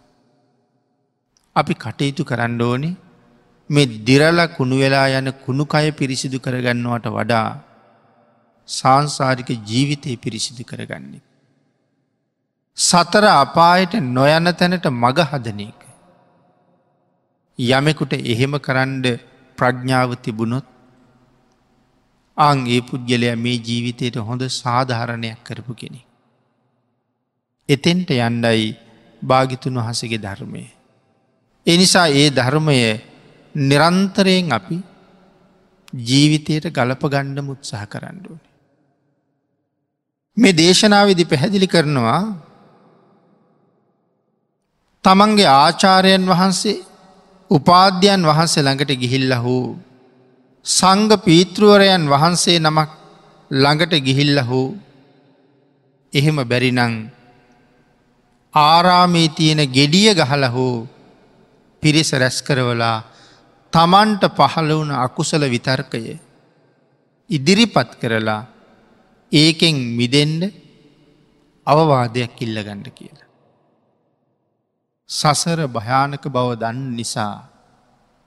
අපි 1.55 1.73
කටයුතු 1.75 2.23
කරන්න 2.23 2.61
ඕනේ 2.61 2.95
මේ 3.69 3.91
දිරල 4.03 4.39
කුණු 4.57 4.75
වෙලා 4.75 5.07
යන 5.11 5.29
කුණුකය 5.43 5.87
පිරිසිදු 5.91 6.37
කරගන්නවට 6.39 7.07
වඩා 7.09 7.47
සංසාරික 8.69 9.49
ජීවිතය 9.63 10.17
පිරිසිදු 10.17 10.63
කරගන්නේ. 10.63 11.21
සතර 12.77 13.25
අපායට 13.25 13.93
නොයන 14.09 14.47
තැනට 14.53 14.85
මග 14.93 15.17
හදන 15.21 15.59
එක. 15.61 15.81
යමෙකුට 17.59 18.13
එහෙම 18.13 18.53
කරන්ඩ 18.59 19.05
ප්‍රඥාව 19.57 20.15
තිබුණොත් 20.17 20.65
අං 22.37 22.65
ඒ 22.67 22.81
පුද්ගලයා 22.81 23.35
මේ 23.37 23.59
ජීවිතයට 23.59 24.15
හොඳ 24.19 24.41
සාධාරණයක් 24.41 25.43
කරපු 25.43 25.73
කෙනෙ. 25.73 26.01
එතෙන්ට 27.69 28.09
යන්ඩයි 28.11 28.77
භාගිතුන් 29.21 29.77
වහසගේ 29.77 30.17
ධර්මය. 30.19 30.63
එනිසා 31.65 32.07
ඒ 32.11 32.29
ධර්මය 32.31 32.77
නිරන්තරයෙන් 33.55 34.51
අපි 34.51 34.77
ජීවිතයට 36.01 36.65
ගලප 36.69 37.03
ගණ්ඩ 37.05 37.39
මුත්සාහ 37.41 37.85
කරන්නඩුවන. 37.85 38.52
මේ 40.37 40.53
දේශනාවදි 40.53 41.23
පැහැදිලි 41.25 41.67
කරනවා 41.67 42.21
තමන්ගේ 45.03 45.49
ආචාරයන් 45.53 46.23
වහන්සේ 46.25 46.77
උපාධ්‍යයන් 47.51 48.23
වහන්සේ 48.23 48.63
ළඟට 48.63 48.93
ගිහිල්ල 48.95 49.33
හෝ 49.37 49.77
සංග 50.65 51.11
පීතෘවරයන් 51.25 52.09
වහන්සේ 52.09 52.57
නමක් 52.59 52.89
ළඟට 53.51 53.93
ගිහිල්ල 53.99 54.39
හෝ 54.49 54.67
එහෙම 56.13 56.37
බැරිනං 56.43 56.95
ආරාමේ 58.53 59.27
තියෙන 59.29 59.61
ගෙඩිය 59.69 60.09
ගහල 60.13 60.45
හෝ 60.47 60.87
පිරිස 61.83 62.09
රැස් 62.15 62.37
කරවලා 62.41 62.97
තමන්ට 63.73 64.23
පහළ 64.31 64.71
වුණ 64.71 64.97
අකුසල 64.97 65.45
විතර්කය 65.47 66.03
ඉදිරිපත් 67.29 67.91
කරලා 68.01 68.41
ඒකෙන් 69.33 69.77
මිදෙන්ඩ 69.97 70.43
අවවාදයක් 71.67 72.37
ඉල්ලගණ්ඩ 72.41 72.87
කියලා. 72.89 73.29
සසර 75.09 75.59
භයානක 75.67 76.23
බව 76.25 76.47
දන්න 76.55 76.79
නිසා 76.95 77.35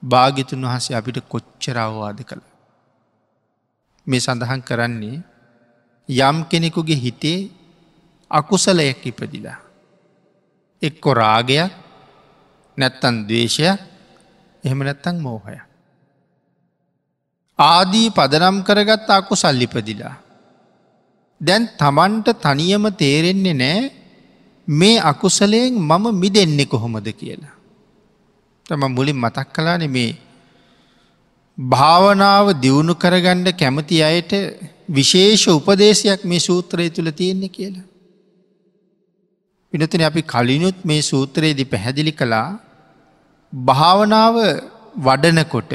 භාගිතුන් 0.03 0.67
වහසේ 0.67 0.99
අපිට 0.99 1.19
කොච්චර 1.25 1.77
අවවාද 1.79 2.19
කළ. 2.23 2.43
මේ 4.07 4.21
සඳහන් 4.21 4.63
කරන්නේ 4.63 5.19
යම් 6.09 6.37
කෙනෙකුගේ 6.51 7.03
හිතේ 7.05 7.51
අකුසලයක් 8.31 9.07
ඉපදිලා. 9.07 9.59
එක්කො 10.83 11.11
රාගයක් 11.15 11.73
නැත්තන් 12.79 13.17
දවේශයක් 13.29 13.79
එහෙම 14.65 14.81
නැත්තං 14.81 15.17
මෝහය. 15.19 15.59
ආදී 17.59 18.09
පදනම් 18.11 18.57
කරගත් 18.63 19.09
අකු 19.11 19.35
සල්ලිපදිලා. 19.35 20.26
දැන් 21.41 21.69
තමන්ට 21.79 22.29
තනියම 22.41 22.85
තේරෙන්නේ 22.95 23.55
නෑ 23.55 23.81
මේ 24.69 25.01
අකුසලයෙන් 25.03 25.75
මම 25.81 26.05
මිදෙන්නේ 26.15 26.67
කොහොමද 26.67 27.09
කියලා. 27.13 27.55
තම 28.67 28.83
මුලින් 28.89 29.17
මතක් 29.17 29.49
කලාන 29.53 29.91
මේ 29.91 30.13
භාවනාව 31.59 32.47
දියුණු 32.61 32.95
කරගණ්ඩ 32.95 33.49
කැමති 33.55 34.03
අයට 34.03 34.33
විශේෂ 34.89 35.45
උපදේශයක් 35.49 36.25
මේ 36.25 36.41
සූත්‍රය 36.41 36.91
තුළ 36.91 37.11
තියෙන්නේ 37.11 37.49
කියලා. 37.49 37.87
පිනතින 39.73 40.03
අපි 40.03 40.23
කලිනුත් 40.25 40.79
මේ 40.85 41.03
සූත්‍රයේදි 41.03 41.65
පැහැදිලි 41.65 42.13
කළා 42.13 42.49
භාවනාව 43.53 44.37
වඩනකොට 44.99 45.71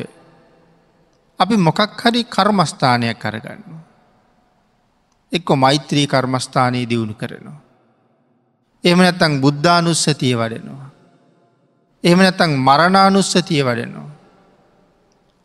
අපි 1.39 1.55
මොකක් 1.57 1.79
හරි 1.97 2.21
කර්මස්ථානයක් 2.25 3.19
කරගන්න. 3.19 3.61
එක්කො 5.33 5.55
මෛත්‍රී 5.55 6.07
කර්මස්ථානයේ 6.07 6.89
දියුණු 6.89 7.13
කරනවා. 7.13 7.59
එම 8.83 8.97
නැත්තං 8.97 9.41
බුද්ධානුස්සතිය 9.41 10.35
වඩනවා. 10.35 10.89
එහම 12.03 12.19
නැතං 12.19 12.51
මරණානුස්සතිය 12.59 13.63
වඩනවා. 13.63 14.09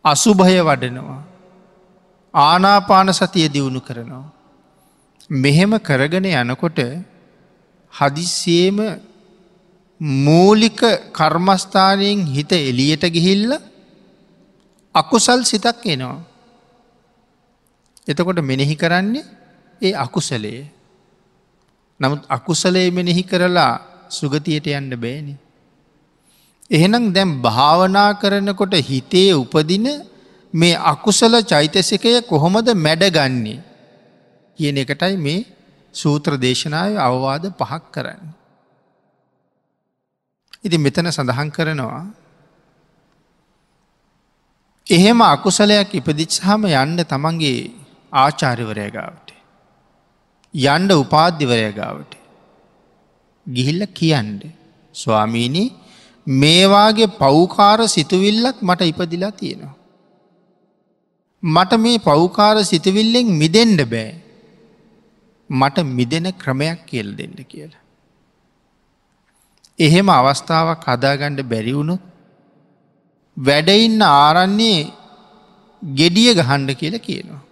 අසුභය 0.04 0.60
වඩනවා. 0.60 1.22
ආනාපාන 2.34 3.14
සතිය 3.14 3.48
දියුණු 3.48 3.80
කරනවා. 3.80 4.24
මෙහෙම 5.30 5.72
කරගෙන 5.80 6.26
යනකොට 6.26 6.78
හදිස්සේම 7.94 8.78
මූලික 10.00 10.80
කර්මස්ථානයෙන් 11.12 12.26
හිත 12.26 12.52
එලියට 12.52 13.04
ගිහිල්ල 13.08 13.52
අකුසල් 14.94 15.40
සිතක් 15.42 15.84
එනවා. 15.86 16.20
එතකොට 18.06 18.40
මෙනෙහි 18.42 18.76
කරන්නේ 18.76 19.24
ඒ 19.80 19.94
අකුසලේ. 19.96 20.62
නමුත් 22.00 22.22
අකුසලේ 22.28 22.90
මෙනෙහි 22.90 23.22
කරලා 23.22 23.72
සුගතියට 24.10 24.66
යන්න 24.68 24.92
බෑනි. 24.96 25.34
එහෙනම් 26.70 27.12
දැම් 27.12 27.30
භාවනා 27.40 28.10
කරනකොට 28.14 28.74
හිතේ 28.82 29.30
උපදින 29.34 29.86
මේ 30.54 30.76
අකුසල 30.84 31.34
චෛතසිකය 31.42 32.22
කොහොමද 32.22 32.68
මැඩගන්නේ 32.76 33.60
කියන 34.58 34.78
එකටයි 34.78 35.16
මේ 35.18 35.46
සූත්‍ර 35.94 36.32
දේශනාව 36.36 36.96
අවවාද 36.98 37.44
පහක් 37.52 37.82
කරන්න. 37.92 38.22
ඉති 40.64 40.76
මෙතන 40.78 41.08
සඳහන් 41.08 41.50
කරනවා 41.50 42.04
එහෙම 44.86 45.20
අකුසලයක් 45.24 45.94
ඉපදිච්හම 45.94 46.66
යන්න 46.72 46.98
තමන්ගේ 47.04 47.70
ආචාරිවරයගාවට. 48.12 49.25
යන්ඩ 50.56 50.92
උපාධ්‍යවරයගාවට. 50.92 52.14
ගිහිල්ල 53.52 53.84
කියන්ඩ. 53.84 54.42
ස්වාමීණී 54.94 55.72
මේවාගේ 56.28 57.06
පෞකාර 57.06 57.86
සිතුවිල්ලක් 57.86 58.56
මට 58.62 58.82
ඉපදිලා 58.82 59.30
තියෙනවා. 59.30 59.76
මට 61.42 61.74
මේ 61.74 61.98
පෞකාර 61.98 62.64
සිතුවිල්ලෙන් 62.64 63.26
මිදෙන්ඩ 63.26 63.80
බෑ. 63.82 64.20
මට 65.50 65.78
මිදෙන 65.78 66.32
ක්‍රමයක් 66.32 66.78
කියල් 66.86 67.16
දෙන්න 67.16 67.34
කියලා. 67.48 67.78
එහෙම 69.78 70.10
අවස්ථාවක් 70.10 70.88
හදාගණ්ඩ 70.88 71.40
බැරිවුණු 71.40 71.98
වැඩඉන්න 73.38 74.02
ආරන්නේ 74.02 74.92
ගෙඩිය 75.94 76.34
ගහන්ඩ 76.34 76.70
කියල 76.70 76.98
කියනවා. 76.98 77.42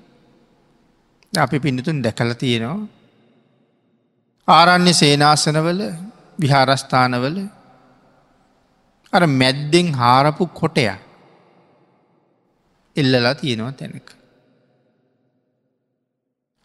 අපි 1.40 1.58
පිඳතුන් 1.58 2.02
දැකල 2.02 2.32
තියෙනවා. 2.32 2.86
ආරන්නේ 4.48 4.92
සේනාසනවල 4.92 5.80
විහාරස්ථානවල 6.40 7.36
අර 9.12 9.22
මැද්දෙන් 9.40 9.88
හාරපු 9.94 10.46
කොටයක් 10.60 11.00
එල්ලලා 12.96 13.34
තියෙනවා 13.34 13.72
තැනක. 13.72 14.08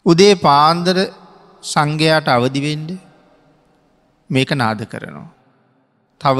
උදේ 0.05 0.33
පාන්දර 0.37 0.97
සංඝයාට 1.63 2.27
අවදිවෙන්ඩ 2.27 2.91
මේක 4.29 4.51
නාද 4.53 4.81
කරනවා. 4.85 5.29
තව 6.21 6.37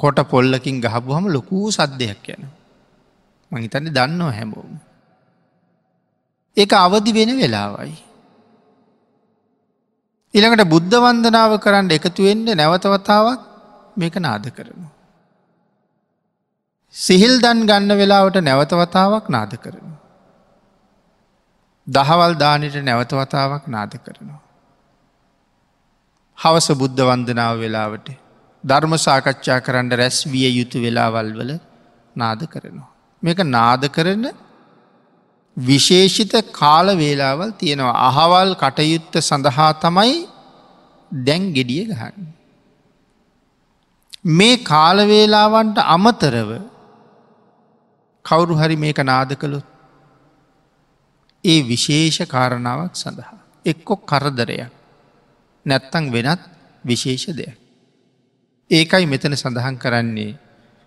කොට 0.00 0.18
පොල්ලකින් 0.30 0.80
ගහපුහම 0.80 1.24
ලොකූ 1.28 1.70
සද්ධයක් 1.70 2.28
යන. 2.28 2.42
මහිතන්නේ 3.52 3.92
දන්නවා 3.92 4.32
හැමෝම. 4.32 4.74
ඒක 6.56 6.72
අවදි 6.74 7.14
වෙන 7.14 7.30
වෙලාවයි. 7.36 8.07
ඉළඟට 10.34 10.68
බුද්ධ 10.68 10.96
වන්දනාව 11.04 11.52
කරන්න 11.58 11.90
එකතුවෙන්න 11.90 12.46
නැවතවතාවක් 12.54 13.40
මේක 13.96 14.16
නාද 14.16 14.44
කරනවා. 14.50 14.92
සිහිල් 16.94 17.34
දන් 17.40 17.60
ගන්න 17.66 17.98
වෙලාවට 17.98 18.36
නැවතවතාවක් 18.40 19.26
නාද 19.28 19.52
කරනවා. 19.56 19.98
දහවල් 21.86 22.34
දානට 22.34 22.76
නැවතවතාවක් 22.82 23.64
නාද 23.68 23.94
කරනවා. 24.04 24.40
හවස 26.38 26.68
බුද්ධ 26.74 27.02
වන්දනාව 27.08 27.54
වෙලාවට 27.58 28.08
ධර්ම 28.64 28.94
සාකච්ඡා 28.98 29.60
කරන්න 29.60 29.90
රැස් 29.92 30.18
විය 30.26 30.50
යුතු 30.58 30.84
වෙලාවල් 30.84 31.32
වල 31.32 31.52
නාද 32.16 32.42
කරනවා. 32.52 32.90
මේක 33.22 33.40
නාද 33.48 33.82
කරන 33.88 34.24
විශේෂිත 35.58 36.32
කාල 36.52 36.88
වේලාවල් 36.96 37.50
තියෙනවා 37.52 37.94
අහවල් 38.08 38.50
කටයුත්ත 38.54 39.14
සඳහා 39.20 39.70
තමයි 39.74 40.16
දැන් 41.12 41.52
ගෙඩිය 41.52 41.84
ගහන්න. 41.86 42.26
මේ 44.24 44.56
කාලවේලාවන්ට 44.64 45.78
අමතරව 45.86 46.50
කවුරු 48.24 48.54
හරි 48.54 48.76
මේක 48.76 48.98
නාද 49.00 49.32
කළොත් 49.34 49.66
ඒ 51.44 51.60
විශේෂ 51.62 52.18
කාරණාවක් 52.26 52.94
සඳහා 52.94 53.38
එක්කො 53.64 53.94
කරදරයක් 54.04 54.70
නැත්තං 55.66 56.04
වෙනත් 56.12 56.40
විශේෂ 56.84 57.26
දෙයක්. 57.30 57.56
ඒකයි 58.70 59.06
මෙතන 59.06 59.34
සඳහන් 59.34 59.76
කරන්නේ 59.76 60.36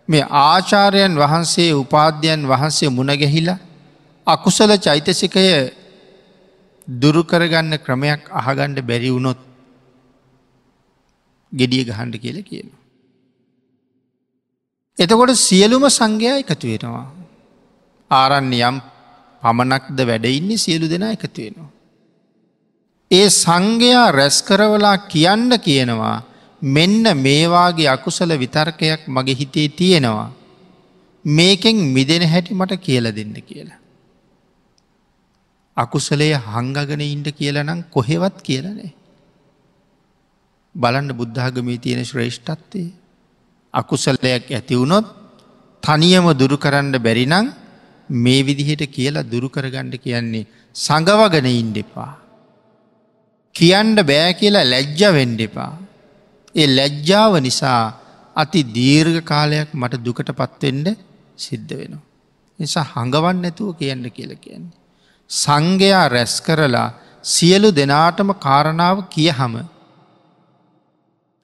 මේ 0.08 0.24
ආචාරයන් 0.42 1.14
වහන්සේ 1.16 1.72
උපාධ්‍යයන් 1.74 2.48
වහන්සේ 2.48 2.90
මුණගැහිලා 2.90 3.60
අකුසල 4.28 4.72
චෛතසිකය 4.78 5.46
දුරුකරගන්න 6.88 7.78
ක්‍රමයක් 7.80 8.30
අහගණ්ඩ 8.32 8.80
බැරි 8.82 9.10
වුණොත් 9.10 9.40
ගෙඩිය 11.52 11.84
ගහන්ඩ 11.84 12.16
කියල 12.18 12.44
කියන. 12.44 12.70
එතකොට 14.98 15.36
සියලුම 15.38 15.84
සංඝයා 15.90 16.40
එකතු 16.40 16.68
වෙනවා. 16.68 17.08
ආරන්න 18.12 18.54
යම් 18.54 18.78
පමණක්ද 19.44 20.00
වැඩඉන්නේ 20.08 20.58
සියලු 20.58 20.88
දෙනා 20.88 21.12
එකතු 21.12 21.42
වෙනවා. 21.42 21.70
ඒ 23.12 23.28
සංඝයා 23.32 24.12
රැස්කරවලා 24.12 24.98
කියන්න 25.10 25.52
කියනවා 25.60 26.18
මෙන්න 26.62 27.04
මේවාගේ 27.18 27.90
අකුසල 27.90 28.32
විතර්කයක් 28.38 29.02
මගේ 29.08 29.36
හිතේ 29.36 29.68
තියෙනවා. 29.72 30.30
මේකෙන් 31.26 31.78
මිදෙන 31.90 32.24
හැටි 32.24 32.54
මට 32.54 32.80
කියල 32.80 33.06
දෙන්න 33.12 33.36
කියලා. 33.42 33.81
අකුසලය 35.78 36.32
හංගගෙන 36.46 37.02
ඉන්ඩ 37.02 37.28
කියලනම් 37.32 37.84
කොහෙවත් 37.90 38.38
කියලනේ. 38.42 38.94
බලන්න 40.76 41.12
බුද්ධාගමී 41.14 41.80
තියෙන 41.80 42.06
ශ්‍රේෂ්ඨත්වය. 42.06 42.84
අකුසල්ලයක් 43.74 44.46
ඇතිවුණොත් 44.50 45.06
තනියම 45.84 46.28
දුරු 46.34 46.58
කරන්න 46.58 46.96
බැරිනං 46.98 47.54
මේ 48.10 48.44
විදිහට 48.44 48.84
කියලා 48.88 49.24
දුරු 49.24 49.50
කරගණ්ඩ 49.50 49.96
කියන්නේ 49.98 50.48
සඟවගන 50.76 51.48
ඉන්ඩෙපා. 51.54 52.14
කියන්ඩ 53.56 54.00
බෑ 54.04 54.34
කියලා 54.34 54.66
ලැජ්ජ 54.66 55.02
වෙන්ඩෙපා. 55.10 55.74
ඒ 56.56 56.68
ලැජ්ජාව 56.68 57.34
නිසා 57.40 57.82
අති 58.36 58.62
දීර්ඝ 58.76 59.22
කාලයක් 59.24 59.70
මට 59.74 60.04
දුකට 60.06 60.30
පත්වෙන්ඩ 60.34 60.88
සිද්ධ 61.38 61.74
වෙනවා. 61.80 62.06
නිසා 62.60 62.86
හඟවන්න 62.94 63.46
ඇතුව 63.46 63.76
කියන්න 63.80 64.06
කියල 64.12 64.34
කියන්නේ. 64.38 64.81
සංඝයා 65.32 66.08
රැස් 66.10 66.34
කරලා 66.42 66.88
සියලු 67.24 67.70
දෙනාටම 67.72 68.32
කාරණාව 68.38 68.98
කියහම. 69.10 69.54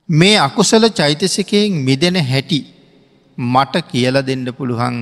මේ 0.10 0.38
අකුසල 0.38 0.86
චෛතසිකයෙන් 0.92 1.78
මිදෙන 1.82 2.18
හැටි 2.24 2.60
මට 3.38 3.76
කියල 3.92 4.16
දෙන්න 4.22 4.46
පුළුවන් 4.54 4.98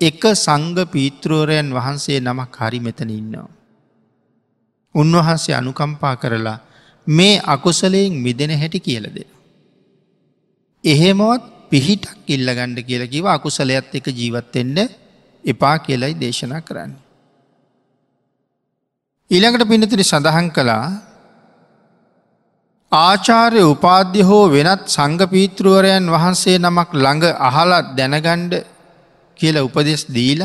එක 0.00 0.22
සංග 0.36 0.76
පීත්‍රෝරයන් 0.86 1.68
වහන්සේ 1.70 2.20
නමක් 2.20 2.56
හරි 2.58 2.80
මෙතන 2.80 3.10
ඉන්නවා. 3.10 3.48
උන්වහන්සේ 4.94 5.54
අනුකම්පා 5.54 6.16
කරලා 6.16 6.58
මේ 7.06 7.42
අකුසලයෙන් 7.46 8.12
මිදෙන 8.16 8.52
හැටි 8.52 8.80
කියල 8.80 9.04
දෙෙන. 9.08 9.30
එහෙමවත් 10.84 11.42
පිහිටක් 11.70 12.26
ඉල්ලගණ්ඩ 12.28 12.78
කියල 12.82 13.04
කිව 13.08 13.24
අකුසලයත් 13.28 13.94
එක 13.94 14.06
ජීවත්තෙන්ට 14.12 14.90
එපා 15.44 15.76
කියලයි 15.80 16.14
දේශනා 16.16 16.60
කරන්න. 16.62 16.92
ඊළඟට 19.30 19.70
පිනතිරි 19.70 20.04
සඳහන් 20.04 20.46
කළා 20.50 20.86
ආචාර්ය 22.92 23.62
උපාධ්‍ය 23.64 24.22
හෝ 24.22 24.44
වෙනත් 24.48 24.82
සංගපීතෘවරයන් 24.88 26.06
වහන්සේ 26.08 26.56
නමක් 26.58 26.90
ළඟ 26.96 27.26
අහලත් 27.40 27.86
දැනගණ්ඩ 27.98 28.54
කියල 29.38 29.56
උපදෙස් 29.60 30.02
දීල 30.08 30.42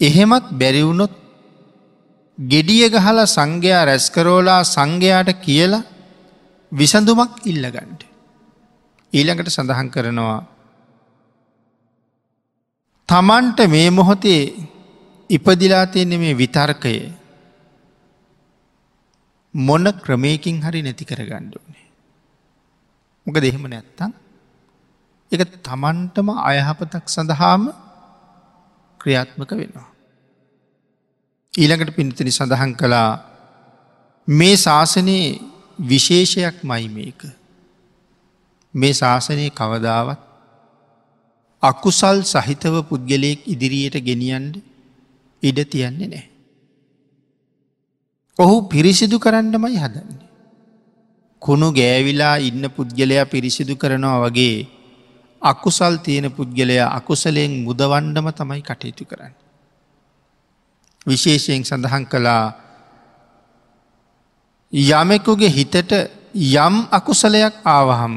එහෙමත් 0.00 0.46
බැරිවුණොත් 0.52 1.14
ගෙඩිය 2.38 2.84
ගහලා 2.88 3.26
සංඝයා 3.28 3.84
රැස්කරෝලා 3.84 4.60
සංඝයාට 4.66 5.30
කියලා 5.38 5.86
විසඳුමක් 6.72 7.32
ඉල්ලගන්ට. 7.44 8.00
ඊළඟට 9.12 9.50
සඳහන් 9.50 9.88
කරනවා 9.88 10.40
තමන්ට 13.08 13.58
මේ 13.68 13.88
මොහොතේ 13.92 14.42
ඉපදිලා 15.30 15.86
තියෙන 15.86 16.14
මේ 16.16 16.34
විතර්කය 16.34 16.96
මොන 19.54 19.84
ක්‍රමයකින් 19.98 20.60
හරි 20.60 20.82
නැති 20.82 21.04
කර 21.04 21.20
ගණ්ඩුවනේ. 21.22 21.86
මොක 23.26 23.36
දෙහෙම 23.36 23.64
නැත්තන් 23.66 24.12
එක 25.32 25.40
තමන්ටම 25.60 26.28
අයහපතක් 26.42 27.06
සඳහාම 27.08 27.62
ක්‍රියාත්මක 29.00 29.50
වෙනවා. 29.52 29.88
ඊළඟට 31.54 31.96
පිණිතනි 31.96 32.30
සඳහන් 32.30 32.72
කළා 32.74 33.10
මේ 34.28 34.56
ශාසනයේ 34.56 35.40
විශේෂයක් 35.82 36.56
මයි 36.62 36.88
මේක. 36.88 37.20
මේ 38.74 38.92
ශාසනය 38.92 39.50
කවදාවත් 39.50 40.20
අකුසල් 41.62 42.18
සහිතව 42.24 42.74
පුද්ගලයෙක් 42.82 43.40
ඉදිරියට 43.46 43.96
ගෙනියන්ට 44.00 44.56
ඉඩ 45.42 45.58
තියන්නේ 45.66 46.08
නෑ. 46.08 46.29
ඔහු 48.40 48.56
පිරිසිදු 48.64 49.16
කරන්නමයි 49.18 49.76
හදන්නේ. 49.76 50.28
කුණු 51.42 51.68
ගෑවිලා 51.72 52.36
ඉන්න 52.40 52.64
පුද්ගලයා 52.70 53.26
පිරිසිදු 53.26 53.76
කරනවා 53.76 54.18
වගේ 54.22 54.56
අකුසල් 55.42 55.94
තියෙන 55.98 56.28
පුද්ගලයා 56.30 56.88
අකුසලයෙන් 56.94 57.52
මුදවණ්ඩම 57.64 58.28
තමයි 58.32 58.62
කටයුතු 58.62 59.04
කරන්න. 59.04 59.34
විශේෂයෙන් 61.06 61.64
සඳහන් 61.64 62.04
කළා 62.06 62.44
යමෙකුගේ 64.72 65.50
හිතට 65.50 65.92
යම් 66.34 66.76
අකුසලයක් 66.90 67.54
ආවහම 67.66 68.16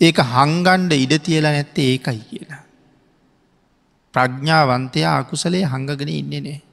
ඒක 0.00 0.18
හංගන්ඩ 0.26 0.92
ඉඩ 0.94 1.12
තියලා 1.20 1.52
නැත්තේ 1.52 1.90
ඒකයි 1.90 2.20
කියලා. 2.20 2.62
ප්‍රඥාවන්තයා 4.14 5.18
අකුසලේ 5.18 5.64
හංගගෙන 5.64 6.08
ඉන්නේ 6.10 6.40
නෑ. 6.40 6.67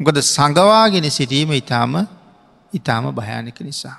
මොකද 0.00 0.18
සඟවාගෙන 0.24 1.06
සිටීම 1.10 1.52
ඉතාම 1.52 1.94
ඉතාම 2.72 3.06
භයානක 3.12 3.58
නිසා. 3.60 3.96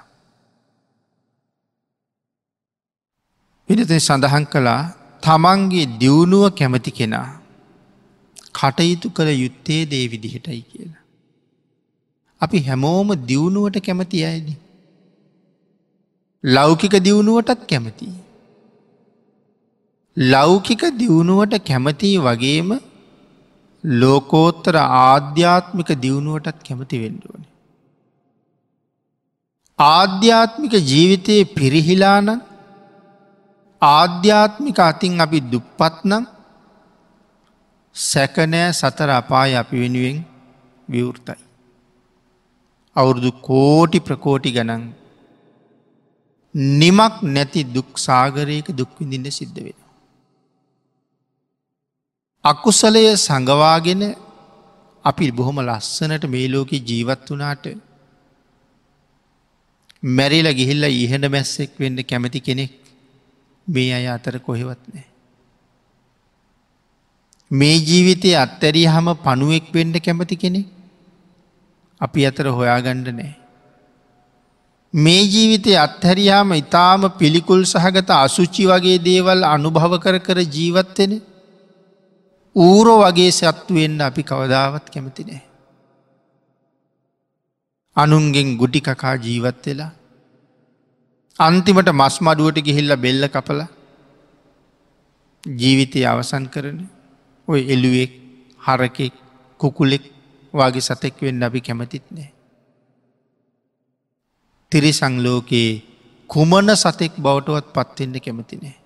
පිනත 3.70 3.92
සඳහන් 3.98 4.46
කළා 4.46 4.82
තමන්ගේ 5.24 5.86
දියුණුව 6.02 6.46
කැමති 6.52 6.92
කෙනා 6.92 7.28
කටයුතු 8.54 9.08
කළ 9.10 9.30
යුත්තේ 9.36 9.82
දේ 9.86 10.06
විදිහටයි 10.08 10.62
කියලා. 10.62 11.04
අපි 12.42 12.58
හැමෝම 12.60 13.10
දියුණුවට 13.28 13.78
කැමති 13.82 14.26
අයද. 14.26 14.48
ලෞකික 16.44 16.96
දියුණුවටත් 17.06 17.68
කැමති. 17.68 18.10
ලෞකික 20.18 20.84
දියුණුවට 21.00 21.56
කැමති 21.62 22.18
වගේම 22.20 22.70
ලෝකෝත්තර 23.84 24.76
ආධ්‍යාත්මික 24.78 25.90
දියුණුවටත් 26.04 26.60
කැමති 26.68 27.02
වෙන්ඩුවන. 27.04 27.44
ආධ්‍යාත්මික 29.80 30.74
ජීවිතයේ 30.84 31.44
පිරිහිලාන 31.56 32.30
ආධ්‍යාත්මික 33.82 34.80
අතින් 34.82 35.22
අපි 35.22 35.40
දුප්පත්නම් 35.52 36.24
සැකනෑ 37.96 38.72
සතර 38.72 39.10
අපාය 39.12 39.56
අපි 39.56 39.76
වෙනුවෙන් 39.82 40.18
විවෘතයි. 40.88 41.42
අවුරුදු 42.96 43.32
කෝටි 43.42 44.00
ප්‍රකෝටි 44.00 44.52
ගනන් 44.52 44.84
නිමක් 46.56 47.16
නැති 47.26 47.64
දුක් 47.76 47.92
සාගරයක 47.98 48.68
දුක්විඳින්න 48.72 49.32
සිද්ධ 49.32 49.60
වෙන. 49.66 49.79
අකුසලය 52.46 53.04
සඟවාගෙන 53.18 54.16
අපි 55.06 55.32
බොහොම 55.32 55.58
ලස්සනට 55.60 56.24
මේ 56.26 56.48
ලෝක 56.48 56.72
ජීවත් 56.72 57.28
වනාට 57.28 57.66
මැරිල 60.10 60.48
ගිහිල්ල 60.54 60.84
ඉහට 60.86 61.26
මැස්සෙක් 61.28 61.72
වෙන්න 61.78 61.98
කැමති 62.04 62.40
කෙනෙක් 62.40 62.72
මේ 63.68 63.94
අය 63.94 64.08
අතර 64.08 64.40
කොහෙවත් 64.40 64.82
නෑ. 64.88 65.06
මේ 67.52 67.78
ජීවිතය 67.80 68.32
අත්තැරිය 68.36 68.88
හම 68.88 69.08
පණුවෙක් 69.18 69.68
වෙන්ඩ 69.74 70.00
කැමති 70.00 70.36
කෙනෙ 70.36 70.62
අපි 72.02 72.26
අතර 72.26 72.46
හොයාගණ්ඩ 72.50 73.10
නෑ. 73.12 73.34
මේ 74.94 75.24
ජීවිතය 75.26 75.76
අත්හැරියාම 75.78 76.54
ඉතාම 76.54 77.02
පිළිකුල් 77.14 77.66
සහගත 77.66 78.10
අසුච්චි 78.18 78.64
වගේ 78.66 78.98
දේවල් 79.00 79.44
අනුභව 79.46 79.94
කර 80.00 80.18
කර 80.20 80.40
ජීවත්වෙන 80.50 81.14
ඌරෝ 82.56 83.00
වගේ 83.02 83.32
සත්තුවෙන්න 83.32 84.02
අපි 84.02 84.24
කවදාවත් 84.24 84.86
කැමති 84.90 85.24
නෑ. 85.24 85.42
අනුන්ගෙන් 87.96 88.58
ගුටි 88.58 88.82
කකා 88.82 89.16
ජීවත් 89.18 89.66
වෙලා 89.66 89.92
අන්තිමට 91.40 91.92
මස් 91.92 92.16
මඩුවට 92.22 92.66
ගිහිල්ල 92.66 92.96
බෙල්ල 92.98 93.24
කපල 93.28 93.62
ජීවිතය 95.44 96.06
අවසන් 96.06 96.46
කරන 96.48 96.80
ඔය 97.48 97.62
එළුවෙක් 97.68 98.12
හරකෙක් 98.62 99.14
කුකුලෙක් 99.60 100.04
වගේ 100.54 100.82
සතෙක් 100.82 101.16
වෙන්න 101.22 101.44
අපි 101.44 101.62
කැමතිත් 101.62 102.06
නෑ. 102.10 102.30
තිරිසංලෝකයේ 104.72 105.72
කුමන 106.30 106.70
සතෙක් 106.76 107.14
බවටවත් 107.18 107.74
පත්වෙන්න 107.76 108.20
කැමතිනේ. 108.20 108.79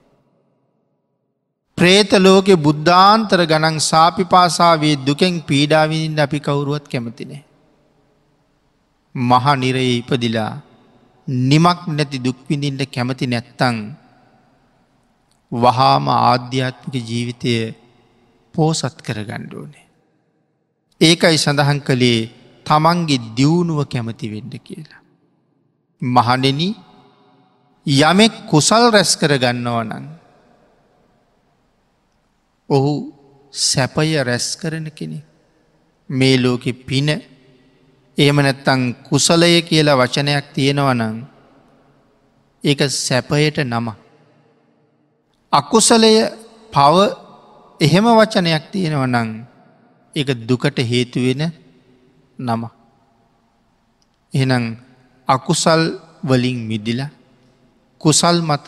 ප්‍රේතලෝකෙ 1.77 2.55
බුද්ධාන්තර 2.57 3.39
ගනන් 3.45 3.77
සාපි 3.81 4.23
පාසාවේ 4.25 4.95
දුකෙන් 4.99 5.41
පීඩාවිනින් 5.41 6.19
අපි 6.19 6.39
කවුරුවත් 6.39 6.85
කැමතිනේ. 6.87 7.43
මහ 9.15 9.45
නිරයේ 9.55 9.97
ඉපදිලා 9.97 10.53
නිමක් 11.27 11.81
නැති 11.89 12.17
දුක්විඳින්ට 12.19 12.83
කැමති 12.87 13.25
නැත්තං 13.27 13.77
වහාම 15.51 16.05
ආධ්‍යාත්මික 16.09 16.95
ජීවිතය 17.01 17.53
පෝසත් 18.53 18.97
කර 19.01 19.19
ගණ්ඩෝනේ. 19.23 19.85
ඒකයි 21.01 21.37
සඳහන් 21.37 21.79
කළේ 21.81 22.29
තමන්ගේ 22.65 23.23
දියුණුව 23.35 23.79
කැමති 23.87 24.27
වෙන්න 24.29 24.53
කියලා. 24.59 25.01
මහනෙන 26.01 26.61
යමෙක් 27.85 28.33
කුසල් 28.47 28.83
රැස් 28.91 29.13
කර 29.15 29.33
ගන්නවනන් 29.37 30.05
ඔහු 32.69 32.93
සැපය 33.53 34.09
රැස් 34.23 34.47
කරන 34.55 34.87
කෙනෙ 34.91 35.19
මේ 36.09 36.35
ලෝකෙ 36.37 36.71
පින 36.81 37.09
එහෙම 38.17 38.37
නැත්තං 38.37 38.81
කුසලය 39.03 39.61
කියලා 39.61 39.97
වචනයක් 39.97 40.45
තියෙනවනං 40.53 41.15
ඒක 42.63 42.81
සැපයට 42.97 43.57
නම. 43.63 43.87
අකුසලය 45.53 46.13
පව 46.73 46.95
එහෙම 47.79 48.05
වචනයක් 48.11 48.63
තියෙනවනං 48.71 49.29
එක 50.15 50.27
දුකට 50.41 50.77
හේතුවෙන 50.81 51.41
නම. 52.39 52.63
එහනම් 54.33 54.65
අකුසල් 55.27 55.81
වලින් 56.23 56.59
මිදිල 56.69 57.01
කුසල් 58.01 58.37
මත 58.41 58.65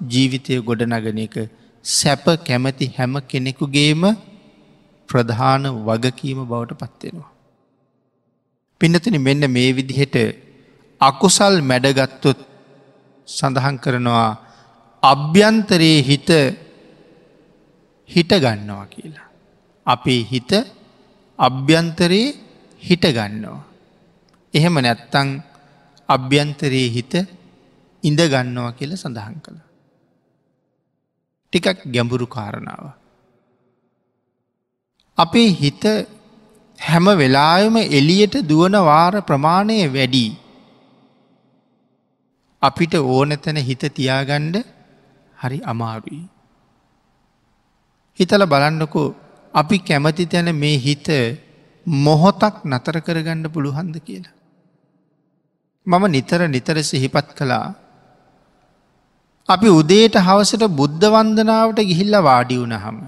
ජීවිතය 0.00 0.60
ගොඩනගන 0.60 1.18
එක 1.18 1.36
සැප 1.84 2.26
කැමති 2.44 2.86
හැම 2.96 3.14
කෙනෙකුගේම 3.22 4.02
ප්‍රධාන 5.08 5.64
වගකීම 5.86 6.40
බවට 6.44 6.78
පත්වෙනවා. 6.82 7.30
පිනතින 8.80 9.16
මෙන්න 9.20 9.42
මේ 9.50 9.70
විදිහට 9.72 10.16
අකුසල් 11.00 11.54
මැඩගත්තොත් 11.62 12.38
සඳහන් 13.28 13.76
කරනවා 13.78 14.28
අභ්‍යන්තරයේ 15.02 16.02
හිත 16.02 16.30
හිට 18.10 18.32
ගන්නවා 18.34 18.86
කියලා. 18.86 19.28
අපේ 19.86 20.22
හිත 20.22 20.52
අභ්‍යන්තරයේ 21.38 22.36
හිට 22.82 23.04
ගන්නවා. 23.08 23.62
එහෙම 24.54 24.74
නැත්තං 24.78 25.28
අභ්‍යන්තරයේ 26.08 26.88
හිත 26.88 27.14
ඉඳ 28.02 28.20
ගන්නවා 28.26 28.72
කියල 28.72 28.92
සඳහන් 28.96 29.38
කළ. 29.40 29.67
ටිකක් 31.52 31.86
ගැඹුරු 31.86 32.26
කාරණාව. 32.26 32.92
අපේ 35.18 35.48
හිත 35.60 35.84
හැම 36.78 37.06
වෙලායම 37.20 37.76
එලියට 37.76 38.34
දුවන 38.48 38.72
වාර 38.72 39.20
ප්‍රමාණය 39.20 39.78
වැඩි. 39.88 40.26
අපිට 42.62 42.94
ඕන 42.94 43.30
තැන 43.38 43.56
හිත 43.56 43.82
තියාගණ්ඩ 43.94 44.56
හරි 45.42 45.58
අමාරුයි. 45.60 46.22
හිතල 48.20 48.44
බලන්නකෝ 48.44 49.14
අපි 49.54 49.78
කැමති 49.78 50.26
තැන 50.26 50.54
මේ 50.54 50.76
හිත 50.76 51.08
මොහොතක් 51.86 52.56
නතර 52.64 52.96
කරගණ්ඩ 53.00 53.46
පුළුහන්ද 53.46 53.96
කියලා. 53.98 54.36
මම 55.86 56.04
නිතර 56.10 56.40
නිතර 56.48 56.76
සිහිපත් 56.82 57.28
කළා. 57.36 57.74
අපි 59.48 59.68
උදේට 59.70 60.16
හවසට 60.18 60.64
බුද්ධ 60.70 61.04
වන්දනාවට 61.06 61.78
ගිහිල්ල 61.82 62.16
වාඩි 62.20 62.56
වුණහම. 62.58 62.98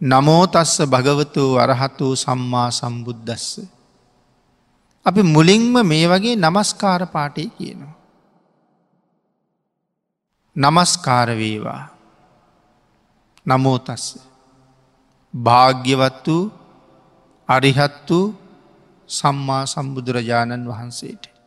නමෝතස්ස 0.00 0.72
භගවතු 0.84 1.44
අරහතු 1.56 2.08
සම්මා 2.16 2.70
සම්බුද්ධස්ස. 2.70 3.46
අපි 5.06 5.22
මුලින්ම 5.24 5.74
මේ 5.82 6.06
වගේ 6.06 6.34
නමස්කාර 6.36 7.02
පාටය 7.06 7.46
කියනවා. 7.50 7.94
නමස්කාරවේවා 10.56 11.82
නමෝතස්ස 13.46 14.04
භාග්‍යවත් 15.34 16.26
වූ 16.26 16.44
අරිහත් 17.48 18.08
වූ 18.08 18.34
සම්මා 19.08 19.64
සම්බුදුරජාණන් 19.66 20.66
වහන්සේට. 20.66 21.37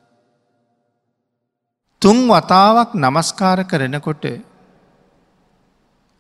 තුන් 2.02 2.20
වතාවක් 2.28 2.92
නමස්කාර 2.96 3.60
කරනකොට 3.64 4.26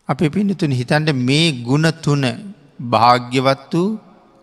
අපි 0.10 0.26
පිණිතුන 0.30 0.72
හිතන්ට 0.72 1.10
මේ 1.20 1.48
ගුණ 1.62 1.88
තුන 2.04 2.24
භාග්‍යවත් 2.86 3.74
වූ 3.74 3.88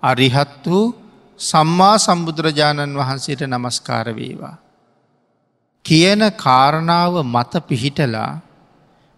අරිහත් 0.03 0.65
වූ 0.65 0.95
සම්මා 1.41 1.95
සම්බුදුරජාණන් 1.99 2.99
වහන්සේට 3.01 3.43
නමස්කාර 3.47 4.07
වේවා. 4.13 4.57
කියන 5.85 6.23
කාරණාව 6.37 7.15
මත 7.25 7.53
පිහිටලා 7.69 8.33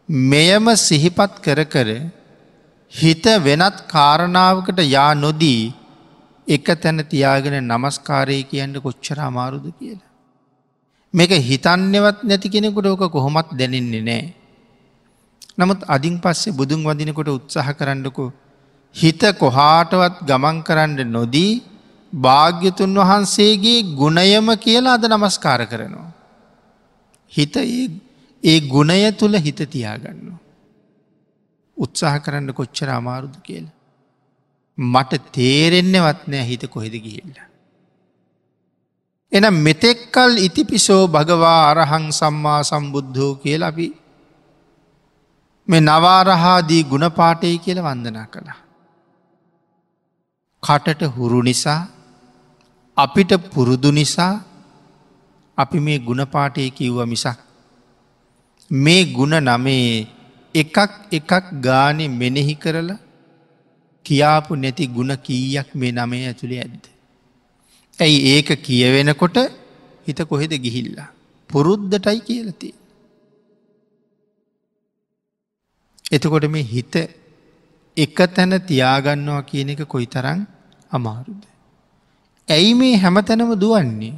මෙයම 0.08 0.66
සිහිපත් 0.78 1.32
කර 1.38 1.60
කර 1.66 1.88
හිත 2.92 3.24
වෙනත් 3.40 3.76
කාරණාවකට 3.86 4.78
යා 4.88 5.12
නොදී 5.14 5.62
එක 6.46 6.66
තැන 6.76 7.00
තියාගෙන 7.06 7.56
නමස්කාරය 7.62 8.38
කියන්න 8.44 8.74
කොච්චර 8.78 9.18
අමාරුද 9.20 9.66
කියලා. 9.72 10.09
මේක 11.14 11.32
හිතන්නවත් 11.40 12.18
නැති 12.22 12.48
කෙනෙකුට 12.48 12.86
ඕක 12.86 13.04
කොහොමත් 13.08 13.48
දැනෙන්නේ 13.52 14.02
නෑ. 14.02 14.22
නමුත් 15.58 15.80
අදින් 15.86 16.16
පස්සේ 16.18 16.52
බුදුන් 16.52 16.84
වදිනකොට 16.84 17.30
උත්සාහ 17.30 17.68
කරන්නකු 17.72 18.24
හිත 18.94 19.22
කොහාටවත් 19.34 20.22
ගමන් 20.22 20.58
කරන්න 20.62 21.00
නොදී 21.08 21.52
භාග්‍යතුන් 22.12 22.94
වහන්සේගේ 23.00 23.80
ගුණයම 23.94 24.48
කියලා 24.56 24.94
අද 24.94 25.04
නමස්කාර 25.06 25.66
කරනවා. 25.66 26.10
හිත 27.32 27.56
ඒ 27.56 28.58
ගුණය 28.68 29.02
තුළ 29.12 29.34
හිත 29.36 29.60
තියාගන්න. 29.66 30.24
උත්සාහ 31.76 32.16
කරන්න 32.18 32.50
කොච්චර 32.52 32.88
අමාරුද 32.90 33.34
කියලා. 33.42 33.76
මට 34.78 35.22
තේරෙන්නවත් 35.32 36.20
නෑ 36.28 36.44
හිත 36.44 36.64
කොහෙද 36.68 36.94
ගිහිල්ල. 36.96 37.49
එන 39.32 39.46
මෙතෙක්කල් 39.56 40.32
ඉතිපිසෝ 40.38 41.04
භගවා 41.06 41.60
අරහං 41.70 42.06
සම්මා 42.12 42.60
සම්බුද්ධෝ 42.62 43.32
කියල 43.34 43.62
අපි 43.62 43.86
මේ 45.68 45.80
නවාරහාදී 45.80 46.82
ගුණපාටය 46.84 47.58
කියල 47.58 47.78
වන්දනා 47.78 48.26
කළා. 48.26 48.58
කටට 50.62 51.02
හුරු 51.16 51.40
නිසා 51.42 51.80
අපිට 52.96 53.32
පුරුදු 53.52 53.90
නිසා 53.90 54.34
අපි 55.58 55.78
මේ 55.80 55.98
ගුණපාටය 55.98 56.70
කිව්ව 56.70 56.98
මිසක්. 57.06 57.38
මේ 58.70 59.02
ගුණ 59.06 59.34
නමේ 59.40 60.06
එකක් 60.54 60.76
එකක් 61.12 61.30
ගානෙ 61.60 62.04
මෙනෙහි 62.10 62.54
කරලා 62.54 63.02
කියාපු 64.06 64.56
නැති 64.56 64.86
ගුණ 64.88 65.12
කීයක් 65.18 65.68
මේ 65.74 65.92
නමේ 65.92 66.26
ඇතුළේ 66.26 66.60
ඇද්ද. 66.60 66.84
ඇයි 68.00 68.18
ඒක 68.34 68.48
කියවෙනකොට 68.62 69.36
හිත 70.06 70.20
කොහෙද 70.24 70.52
ගිහිල්ලා. 70.56 71.08
පුරුද්ධටයි 71.50 72.20
කියලති. 72.20 72.70
එතකොට 76.12 76.46
මේ 76.46 76.64
හිත 76.64 76.94
එක 77.96 78.18
තැන 78.28 78.52
තියාගන්නවා 78.62 79.42
කියන 79.42 79.70
එක 79.70 79.82
කොයි 79.86 80.06
තරං 80.06 80.40
අමාරුද. 80.90 81.42
ඇයි 82.48 82.74
මේ 82.74 82.96
හැමතැනම 82.96 83.52
දුවන්නේ 83.56 84.14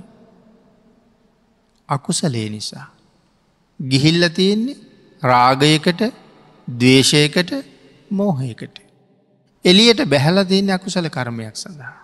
අකුසලේ 1.88 2.48
නිසා. 2.48 2.86
ගිහිල්ල 3.80 4.28
තියෙන්නේ 4.30 4.80
රාගයකට 5.22 6.02
දවේශයකට 6.68 7.50
මෝහයකට. 8.10 8.76
එලියට 9.64 10.00
බැහල 10.06 10.44
තියන්න 10.44 10.70
අකුසල 10.70 11.08
කර්මයක් 11.08 11.56
සඳහා. 11.56 12.01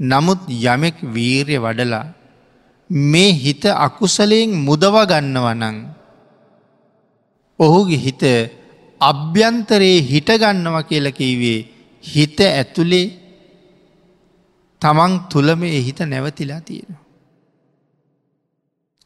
නමුත් 0.00 0.40
යමෙක් 0.48 0.96
වීර්ය 1.14 1.56
වඩලා 1.58 2.06
මේ 2.90 3.32
හිත 3.34 3.64
අකුසලයෙන් 3.64 4.50
මුදව 4.58 4.94
ගන්නවනං. 5.06 5.76
ඔහුගේ 7.58 7.98
හිත 7.98 8.22
අභ්‍යන්තරයේ 9.00 10.02
හිටගන්නවා 10.02 10.82
කියලකිවේ 10.82 11.60
හිත 12.04 12.38
ඇතුළේ 12.42 13.06
තමන් 14.82 15.12
තුළම 15.30 15.62
ඒ 15.64 15.80
හිත 15.80 16.00
නැවතිලා 16.02 16.60
තියෙනවා. 16.60 17.02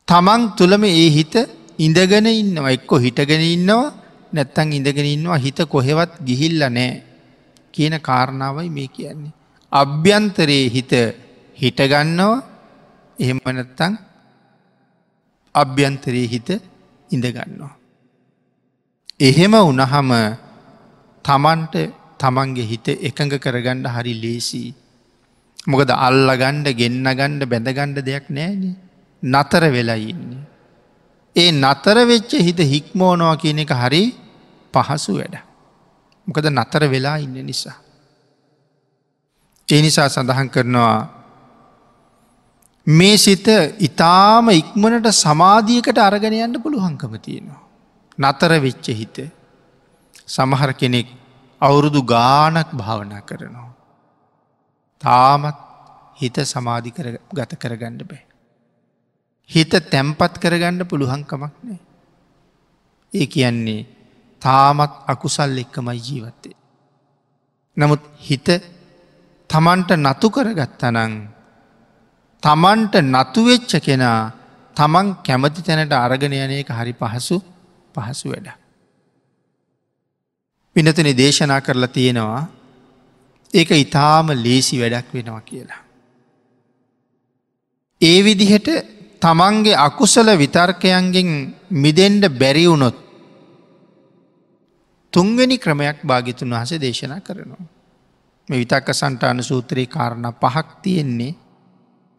තමන් 0.09 0.43
තුළම 0.53 0.83
ඒ 0.87 1.09
හිත 1.11 1.35
ඉඳගෙන 1.79 2.27
ඉන්නවා 2.33 2.71
එක්කො 2.71 2.95
හිටගෙන 2.97 3.43
ඉන්නවා 3.47 3.95
නැත්තං 4.33 4.73
ඉඳගෙන 4.73 5.07
ඉන්නවා 5.07 5.39
හිත 5.39 5.59
කොහෙවත් 5.67 6.13
ගිහිල්ල 6.27 6.63
නෑ 6.69 7.03
කියන 7.75 7.95
කාරණාවයි 8.01 8.71
මේ 8.71 8.89
කියන්නේ. 8.89 9.35
අභ්‍යන්තරයේ 9.73 10.69
හිත 10.69 10.93
හිටගන්නවා 11.59 12.43
එහෙම 13.19 13.39
නැත්තං 13.49 13.93
අභ්‍යන්තරයේ 15.55 16.27
හිත 16.27 16.49
ඉඳගන්නවා. 17.11 17.75
එහෙම 19.21 19.55
උනහම 19.63 20.11
තමන්ට 21.25 21.75
තමන්ගේ 22.19 22.67
හිත 22.67 22.87
එකඟ 23.01 23.35
කරගණ්ඩ 23.37 23.87
හරි 23.89 24.15
ලේසි. 24.15 24.75
මොකද 25.67 25.91
අල්ල 25.91 26.29
ගණ්ඩ 26.33 26.69
ගෙන්න්න 26.73 27.09
ගණ්ඩ 27.11 27.43
බැඳගණ්ඩ 27.45 27.99
දෙයක් 28.01 28.29
නෑන 28.31 28.77
නතර 29.23 29.65
වෙලා 29.71 29.99
ඉන්නේ. 30.03 30.45
ඒ 31.37 31.51
නතර 31.53 31.99
වෙච්ච 32.05 32.33
හිත 32.39 32.61
හික්මෝනවා 32.65 33.37
කියන 33.37 33.59
එක 33.59 33.73
හරි 33.75 34.05
පහසු 34.75 35.13
වැඩ. 35.19 35.37
මොකද 36.27 36.47
නතර 36.51 36.83
වෙලා 36.87 37.17
ඉන්න 37.19 37.41
නිසා. 37.43 37.86
ඒ 39.69 39.81
නිසා 39.83 40.09
සඳහන් 40.09 40.49
කරනවා 40.49 40.97
මේ 42.87 43.17
සිත 43.17 43.47
ඉතාම 43.81 44.51
ඉක්මනට 44.53 45.09
සමාධියකට 45.15 45.99
අරගෙන 45.99 46.37
යන්න 46.39 46.63
පුළුවන්කම 46.63 47.15
තියෙනවා. 47.19 47.63
නතර 48.19 48.53
වෙච්ච 48.61 48.87
හිත 48.93 49.17
සමහර 50.27 50.73
කෙනෙක් 50.73 51.09
අවුරුදු 51.61 52.03
ගානක් 52.05 52.71
භාවනා 52.73 53.23
කරනවා. 53.23 53.71
තාමත් 55.03 55.59
හිත 56.17 56.37
සමාධි 56.45 56.95
ගත 57.33 57.53
කරගණ්ඩ 57.57 58.03
බෑ. 58.05 58.23
හිත 59.51 59.75
තැම්පත් 59.91 60.39
කරගණ්ඩ 60.39 60.87
පුළුවන්කමක් 60.87 61.43
නෑ. 61.63 61.81
ඒ 63.13 63.27
කියන්නේ 63.27 63.83
තාමත් 64.43 64.95
අකුසල් 65.07 65.59
එක්කමයි 65.59 65.99
ජීවත්තේ. 66.01 66.57
නමුත් 67.77 68.03
හිත 68.21 68.49
තමන්ට 69.51 69.91
නතු 69.99 70.29
කරගත්තනං 70.31 71.13
තමන්ට 72.43 72.95
නතුවෙච්ච 73.05 73.73
කෙනා 73.81 74.21
තමන් 74.77 75.07
කැමති 75.23 75.63
තැනට 75.63 75.93
අරගෙන 75.95 76.35
යන 76.35 76.53
එක 76.53 76.71
හරි 76.71 76.93
පහසු 76.95 77.37
පහසු 77.95 78.27
වැඩ. 78.29 78.49
පිනතන 80.77 81.09
දේශනා 81.15 81.61
කරලා 81.61 81.89
තියෙනවා 81.91 82.43
ඒක 83.55 83.71
ඉතාම 83.77 84.27
ලේසි 84.37 84.77
වැඩක් 84.77 85.09
වෙනවා 85.13 85.41
කියලා. 85.43 85.83
ඒ 88.01 88.19
විදිහට 88.23 88.69
තමන්ගේ 89.23 89.77
අකුසල 89.79 90.29
විතර්කයන්ගෙන් 90.35 91.31
මිදෙන්ඩ 91.73 92.25
බැරිවුණොත් 92.33 92.97
තුන්වෙනි 95.13 95.57
ක්‍රමයක් 95.59 95.99
භාගිතුන් 96.03 96.51
වහස 96.51 96.73
දේශනා 96.79 97.21
කරනවා. 97.21 97.76
මේ 98.49 98.59
විතක්ක 98.59 98.89
සන්ටාන 98.91 99.43
සූත්‍රයේ 99.43 99.87
කාරණ 99.89 100.27
පහක් 100.35 100.69
තියෙන්නේ 100.83 101.35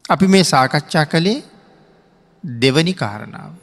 අපි 0.06 0.28
මේ 0.28 0.44
සාකච්ඡා 0.46 1.06
කළේ 1.06 1.44
දෙවනි 2.44 2.94
කාරණාව. 2.94 3.54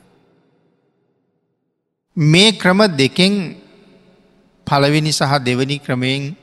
මේ 2.17 2.53
ක්‍රම 2.53 2.81
දෙකෙන් 2.93 3.35
පළවෙනි 4.67 5.13
සහ 5.13 5.45
දෙවනි 5.45 5.79
ක්‍රමයෙන් 5.79 6.37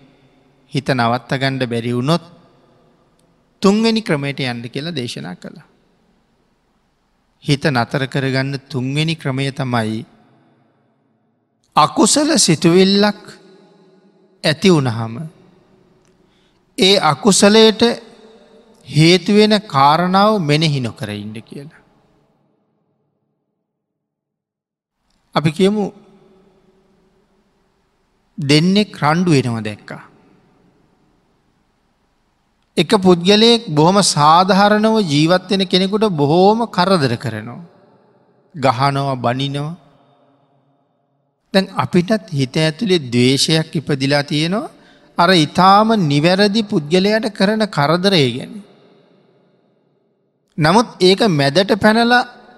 හිත 0.71 0.87
නවත්ත 0.89 1.31
ගණ්ඩ 1.33 1.67
බැරි 1.67 1.93
වුණොත් 1.93 2.23
තුන්වෙනි 3.61 4.01
ක්‍රමයට 4.01 4.39
යන්න 4.41 4.69
කියලා 4.69 4.95
දේශනා 4.95 5.35
කළ. 5.35 5.59
හිත 7.43 7.63
නතර 7.65 8.07
කරගන්න 8.07 8.59
තුන්වෙනි 8.69 9.15
ක්‍රමය 9.15 9.51
තමයි 9.51 10.05
අකුසල 11.75 12.29
සිතුවිල්ලක් 12.37 13.21
ඇති 14.43 14.69
වුණහම 14.69 15.15
ඒ 16.77 16.95
අකුසලයට 17.03 17.81
හේතුවෙන 18.87 19.55
කාරණාව 19.67 20.39
මෙනෙහි 20.41 20.79
නොකර 20.79 21.09
ඉන්න 21.13 21.35
කියලා. 21.41 21.81
අපි 25.35 25.51
කියමු 25.51 25.83
දෙන්නෙක් 28.37 28.97
රණ්ඩු 28.97 29.31
වෙනවා 29.31 29.63
දැක්කා. 29.63 30.03
එක 32.77 32.91
පුද්ගලයෙක් 32.99 33.69
බොහොම 33.71 33.97
සාධහරණව 34.07 34.95
ජීවත්වෙන 35.05 35.63
කෙනෙකුට 35.67 36.09
බොහෝම 36.13 36.59
කරදර 36.69 37.13
කරනවා. 37.17 37.61
ගහනවා 38.55 39.15
බනිනවා 39.17 39.77
දැන් 41.53 41.65
අපිටත් 41.75 42.31
හිත 42.31 42.55
ඇතුළේ 42.57 43.05
දවේශයක් 43.05 43.75
ඉපදිලා 43.75 44.23
තියෙනවා 44.23 44.71
අර 45.21 45.29
ඉතාම 45.37 45.89
නිවැරදි 46.03 46.61
පුද්ගලයට 46.63 47.27
කරන 47.37 47.63
කරදරය 47.69 48.25
ගැන. 48.35 48.53
නමුත් 50.57 50.87
ඒක 51.01 51.21
මැදට 51.31 51.71
පැනල 51.83 52.13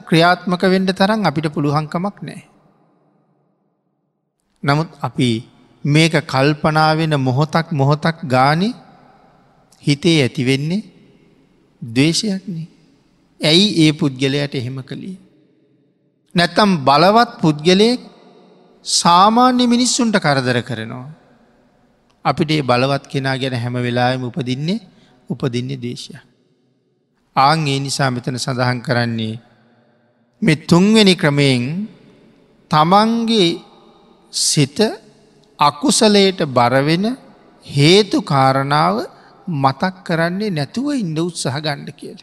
ක්‍රියාත්මක 0.08 0.64
වෙන්ඩ 0.74 0.92
තරම් 0.94 1.28
අපිට 1.30 1.48
පුළුවන්කමක් 1.56 2.18
නෑ. 2.22 2.42
නමුත් 4.64 4.90
අපි 5.02 5.30
මේක 5.84 6.16
කල්පනාවෙන 6.26 7.16
මොහොතක් 7.28 7.68
මොහොතක් 7.72 8.18
ගානි 8.26 8.70
හිතේ 9.84 10.18
ඇතිවෙන්නේ 10.22 10.84
දවේශයක්නේ. 11.82 12.68
ඇයි 13.40 13.68
ඒ 13.84 13.92
පුද්ගලයට 13.94 14.56
එහෙම 14.56 14.78
කළේ. 14.84 15.18
නැත්තම් 16.36 16.72
බලවත් 16.88 17.32
පුද්ගලයෙක් 17.42 18.02
සාමාන්‍ය 18.86 19.66
මිනිස්සුන්ට 19.68 20.18
කරදර 20.18 20.58
කරනවා. 20.62 21.23
අපිට 22.26 22.52
ඒ 22.52 22.62
බලවත් 22.62 23.06
කෙනා 23.08 23.38
ගැන 23.38 23.56
හැම 23.56 23.76
වෙලාම 23.78 24.24
උපදින්නේ 24.24 24.80
උපදින්නේ 25.30 25.78
දේශය. 25.78 26.14
ආං 27.36 27.68
ඒ 27.68 27.80
නිසා 27.80 28.10
මෙතන 28.10 28.38
සඳහන් 28.38 28.80
කරන්නේ 28.82 29.36
මෙ 30.42 30.54
තුන්වෙනි 30.62 31.16
ක්‍රමයෙන් 31.16 31.64
තමන්ගේ 32.72 33.50
සිත 34.34 34.80
අකුසලයට 35.60 36.40
බරවෙන 36.48 37.06
හේතු 37.66 38.18
කාරණාව 38.24 38.96
මතක් 39.48 39.96
කරන්නේ 40.04 40.50
නැතුව 40.50 40.88
ඉන්ඩ 40.96 41.20
උත්සහ 41.20 41.48
ගණ්ඩ 41.56 41.90
කියල. 41.92 42.20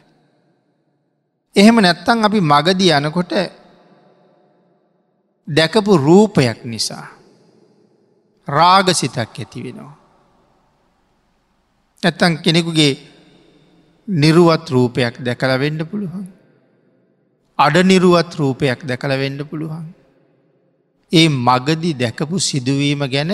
එහෙම 1.55 1.77
නැත්තං 1.79 2.25
අපි 2.25 2.41
මගදී 2.43 2.93
යනකොට 2.99 3.33
දැකපු 5.49 5.93
රූපයක් 5.99 6.65
නිසා 6.65 7.20
රාගසිතක් 8.51 9.19
ඇති 9.19 9.63
වෙනවා. 9.63 9.95
ඇත්තන් 12.03 12.37
කෙනෙකුගේ 12.37 12.93
නිරුවත් 14.09 14.71
රූපයක් 14.71 15.15
දැකල 15.25 15.59
වෙන්න 15.59 15.81
පුළුවන්. 15.87 16.27
අඩ 17.59 17.77
නිරුවත් 17.85 18.33
රූපයක් 18.35 18.87
දැකල 18.87 19.13
වෙන්න 19.19 19.41
පුළුවන්. 19.45 19.87
ඒ 21.13 21.29
මගදි 21.29 21.91
දැකපු 21.95 22.39
සිදුවීම 22.39 23.03
ගැන 23.07 23.33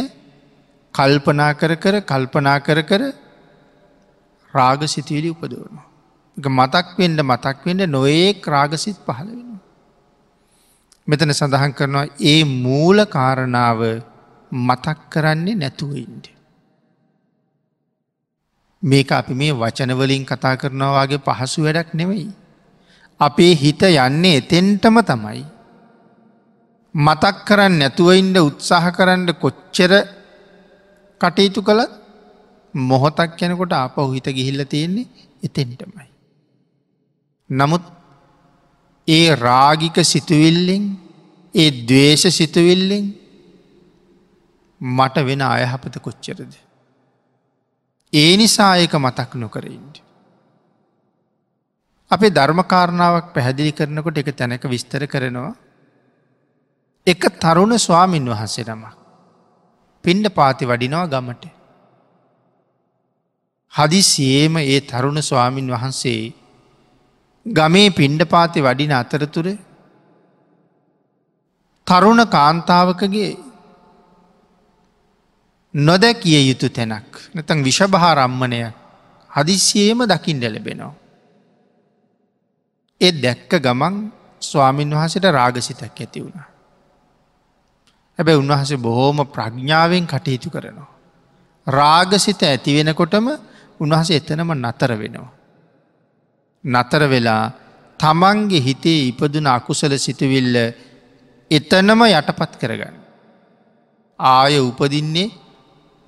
කල්පනා 0.94 1.52
කර 1.52 1.74
කර 1.74 1.94
කල්පනා 2.02 2.58
කර 2.58 2.80
කර 2.82 3.02
රාග 4.54 4.80
සිතුවිලි 4.84 5.30
උපදවනවා. 5.30 5.86
මතක් 6.36 6.86
වෙන්ඩ 6.98 7.20
මතක් 7.20 7.58
වෙන්ඩ 7.66 7.82
නොඒ 7.86 8.42
රාගසිත් 8.46 8.98
පහළ 9.06 9.30
වෙන. 9.30 9.60
මෙතන 11.08 11.32
සඳහන් 11.32 11.72
කරනවා 11.72 12.06
ඒ 12.20 12.44
මූල 12.44 13.04
කාරණාව 13.06 13.80
මතක් 14.52 14.98
කරන්නේ 15.10 15.54
නැතුවඉන්ට. 15.54 16.26
මේක 18.82 19.12
අපි 19.12 19.34
මේ 19.34 19.52
වචනවලින් 19.52 20.24
කතා 20.24 20.56
කරනවාගේ 20.56 21.18
පහසු 21.18 21.62
වැඩක් 21.62 21.94
නෙවෙයි. 21.94 22.28
අපේ 23.20 23.54
හිත 23.54 23.82
යන්නේ 23.82 24.36
එතෙන්ටම 24.36 24.96
තමයි. 25.02 25.44
මතක් 26.94 27.36
කරන්න 27.44 27.78
නැතුවයින්ට 27.78 28.38
උත්සාහ 28.40 28.84
කරන්න 28.90 29.26
කොච්චර 29.34 29.92
කටයුතු 31.20 31.60
කළත් 31.62 31.92
මොහොතක් 32.74 33.36
යැනකොට 33.36 33.72
අප 33.74 33.96
හිත 34.14 34.26
ගිහිල්ල 34.28 34.64
තියෙන්නේ 34.64 35.06
එතෙන්ටමයි. 35.42 36.08
නමුත් 37.50 37.84
ඒ 39.08 39.34
රාගික 39.36 39.96
සිතුවිල්ලෙන් 40.04 40.84
ඒ 41.54 41.70
දවේශ 41.82 42.26
සිතුවිල්ලෙන් 42.30 43.04
මට 44.80 45.16
වෙන 45.24 45.42
අයහපත 45.42 45.98
කොච්චරද. 45.98 46.52
ඒ 48.12 48.36
නිසා 48.36 48.76
ඒක 48.76 48.94
මතක් 48.94 49.34
නොකරයින්ට. 49.34 49.96
අපේ 52.10 52.30
ධර්මකාරණාවක් 52.30 53.34
පැහැදිලි 53.34 53.72
කරනකොට 53.72 54.18
එක 54.18 54.36
තැනක 54.36 54.64
විස්තර 54.64 55.06
කරනවා. 55.06 55.54
එක 57.06 57.22
තරුණ 57.40 57.78
ස්වාමීන් 57.78 58.30
වහන්සේ 58.30 58.64
නම. 58.64 58.84
පින්ඩ 60.04 60.26
පාති 60.28 60.64
වඩිනවා 60.66 61.06
ගමට. 61.06 61.44
හදිසියේම 63.72 64.56
ඒ 64.56 64.80
තරුණ 64.82 65.22
ස්වාමීන් 65.22 65.70
වහන්සේ 65.70 66.34
ගමේ 67.46 67.90
පින්ඩ 67.90 68.22
පාති 68.24 68.60
වඩින 68.60 68.92
අතරතුර 68.92 69.48
තරුණ 71.86 72.22
කාන්තාවකගේ 72.26 73.45
නොදැකිය 75.76 76.40
යුතු 76.42 76.68
තැනක් 76.68 77.16
නැතන් 77.34 77.62
විෂභාරම්මණය 77.62 78.60
හදිසියේම 79.30 80.00
දකිින් 80.04 80.38
ඩැලබෙනවා. 80.38 80.94
එ 83.00 83.08
දැක්ක 83.14 83.52
ගමන් 83.58 83.94
ස්වාමීන් 84.42 84.90
වහසට 84.90 85.26
රාගසිතක් 85.30 85.82
ඇති 85.82 86.20
වුණ. 86.20 86.40
හැබැ 88.18 88.36
උන්වහසේ 88.36 88.78
බොහෝම 88.78 89.18
ප්‍රඥ්ඥාවෙන් 89.26 90.06
කටයුතු 90.06 90.50
කරනවා. 90.50 90.90
රාගසිත 91.66 92.42
ඇති 92.42 92.76
වෙනකොටම 92.76 93.28
උන්වහස 93.80 94.10
එතනම 94.10 94.50
නතර 94.54 94.92
වෙනවා. 94.94 95.32
නතර 96.64 97.02
වෙලා 97.06 97.44
තමන්ගේ 98.00 98.60
හිතේ 98.60 99.00
ඉපදුන 99.08 99.46
අකුසල 99.48 99.92
සිතුවිල්ල 99.98 100.56
එතනම 101.50 102.00
යටපත් 102.10 102.52
කරගන්න. 102.56 102.96
ආය 104.20 104.56
උපදින්නේ 104.60 105.45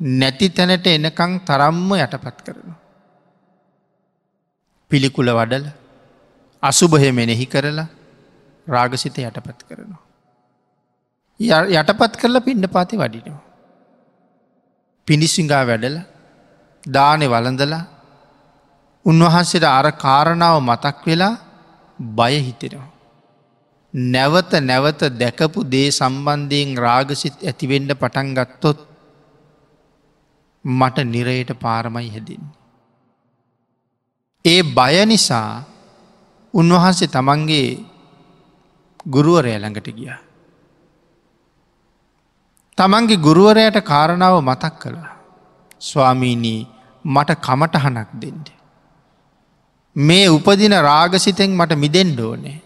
නැති 0.01 0.49
තැනට 0.51 0.86
එනකං 0.86 1.32
තරම්ම 1.40 1.90
යටපත් 1.96 2.38
කරනවා. 2.44 2.78
පිළිකුල 4.90 5.30
වඩල 5.30 5.66
අසුභය 6.62 7.11
මෙනෙහි 7.12 7.46
කරලා 7.46 7.88
රාගසිත 8.66 9.18
යටපත් 9.18 9.61
කරනවා. 9.64 10.03
යටපත් 11.40 12.16
කරලා 12.16 12.40
පිණ්ඩ 12.40 12.66
පාති 12.68 12.96
වඩිනවා. 12.96 13.42
පිණිසිංගා 15.09 15.64
වැඩල 15.66 15.99
දානෙ 16.84 17.26
වලඳලා 17.26 17.84
උන්වහන්සේට 19.07 19.66
අර 19.68 19.86
කාරණාව 19.94 20.62
මතක් 20.62 21.07
වෙලා 21.07 21.34
බය 21.99 22.34
හිතෙනවා. 22.38 22.88
නැවත 23.94 24.53
නැවත 24.62 25.03
දැකපු 25.12 25.64
දේ 25.64 25.90
සම්බන්ධයෙන් 25.90 26.76
රාගසිත් 26.78 27.36
ඇතිවෙන්ඩ 27.42 27.92
පටන් 27.94 28.34
ගත්තොත් 28.34 28.88
මට 30.65 30.99
නිරයට 31.05 31.51
පාරමයි 31.61 32.11
හැදින්නේ. 32.11 32.57
ඒ 34.45 34.63
බය 34.63 34.95
නිසා 35.07 35.65
උන්වහන්සේ 36.55 37.09
තමන්ගේ 37.09 37.69
ගුරුවරය 39.07 39.53
ළඟට 39.55 39.89
ගිය. 39.91 40.11
තමන්ගේ 42.79 43.23
ගුරුවරයට 43.27 43.79
කාරණාව 43.85 44.37
මතක් 44.43 44.75
කළා. 44.83 45.13
ස්වාමීනී 45.81 46.61
මට 47.05 47.41
කමටහනක් 47.41 48.11
දෙෙන්ට. 48.23 48.49
මේ 49.97 50.27
උපදින 50.29 50.75
රාගසිතෙන් 50.83 51.51
මට 51.51 51.73
මිදෙන්ඩ 51.77 52.21
ඕනේ. 52.21 52.59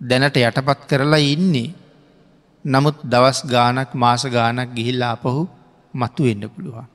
දැනට 0.00 0.36
යටපත් 0.38 0.80
කරලා 0.88 1.22
ඉන්නේ. 1.24 1.74
නමුත් 2.64 2.96
දවස් 3.04 3.38
ගානක් 3.46 3.90
මාස 3.94 4.22
ගානක් 4.26 4.70
ගිහිල්ලා 4.76 5.12
අපහු 5.12 5.48
මතු 5.94 6.22
එන්න 6.24 6.44
පුළුවන්. 6.48 6.86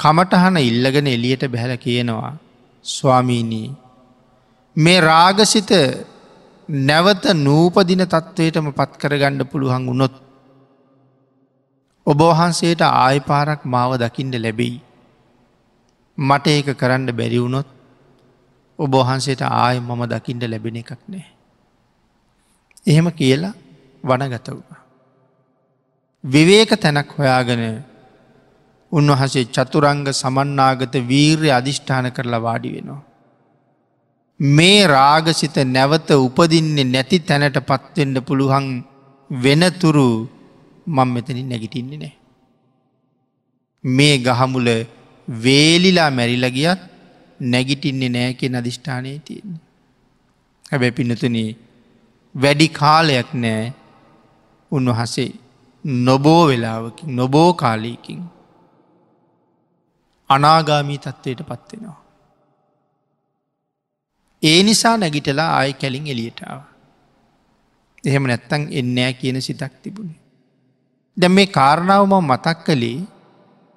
කමටහන 0.00 0.56
ඉල්ලගෙන 0.60 1.06
එලියට 1.08 1.44
බැහැල 1.46 1.76
කියනවා 1.78 2.32
ස්වාමීනී 2.84 3.68
මේ 4.76 5.00
රාගසිත 5.02 5.70
නැවත 6.68 7.24
නූපදින 7.36 8.02
තත්ත්වයටම 8.04 8.68
පත් 8.72 8.90
කරගණ්ඩ 8.96 9.42
පුළුවන් 9.44 9.86
වුණොත් 9.86 10.14
ඔබවහන්සේට 12.06 12.82
ආය 12.82 13.20
පාරක් 13.22 13.64
මාව 13.64 13.92
දකිින්ට 13.96 14.34
ලැබෙයි. 14.36 14.80
මට 16.18 16.46
ඒක 16.48 16.68
කරන්න 16.74 17.08
බැරිවුණොත් 17.12 17.68
ඔබවහන්සේට 18.78 19.42
ආය 19.42 19.80
මම 19.80 20.02
දකිින්ට 20.06 20.44
ලැබෙන 20.44 20.76
එකක් 20.76 20.90
නෑ. 21.06 21.26
එහෙම 22.86 23.08
කියලා 23.12 23.54
වනගත 24.04 24.48
වුණ. 24.50 24.81
විවේක 26.24 26.70
තැනක් 26.80 27.10
හොයාගෙන 27.18 27.82
උන්වහසේ 28.92 29.44
චතුරංග 29.46 30.06
සමන්නාගත 30.12 30.94
වීර්ය 31.08 31.50
අධිෂ්ඨාන 31.50 32.06
කරලා 32.12 32.40
වාඩි 32.40 32.74
වෙනවා. 32.74 33.02
මේ 34.40 34.86
රාගසිත 34.86 35.56
නැවත 35.66 36.10
උපදින්නේ 36.10 36.84
නැති 36.84 37.18
තැනට 37.20 37.58
පත්වෙන්ඩ 37.60 38.18
පුළුවන් 38.20 38.66
වෙනතුරු 39.30 40.08
මං 40.86 41.08
මෙතනින් 41.08 41.48
නැගිටින්නේ 41.48 41.98
නෑ. 41.98 42.14
මේ 43.84 44.16
ගහමුල 44.18 44.68
වේලිලා 45.28 46.10
මැරිලගියත් 46.10 46.80
නැගිටින්නේ 47.40 48.14
නෑ 48.16 48.32
කිය 48.34 48.56
අධිෂ්ඨානය 48.56 49.18
තියන්නේ. 49.18 49.60
හැබැ 50.70 50.90
පිනතුන 50.90 51.38
වැඩි 52.34 52.68
කාලයක් 52.80 53.30
නෑ 53.34 53.72
උන්වහසේ 54.72 55.30
නොබෝ 55.84 56.46
වෙලාවකින් 56.46 57.16
නොබෝ 57.16 57.54
කාලීකින් 57.54 58.22
අනාගාමී 60.30 60.98
තත්ත්වයට 60.98 61.40
පත්වෙනවා. 61.42 62.00
ඒ 64.42 64.62
නිසා 64.62 64.96
නැගිටලා 64.96 65.50
ආය 65.50 65.72
කැලින් 65.74 66.06
එලියටාව. 66.06 66.60
එහෙම 68.04 68.24
නැත්තං 68.24 68.68
එන්නෑ 68.72 69.12
කියන 69.12 69.42
සිතක් 69.42 69.74
තිබුණේ. 69.82 70.20
දැ 71.16 71.28
මේ 71.28 71.46
කාරණාවම 71.48 72.14
මතක් 72.20 72.58
කළේ 72.64 72.98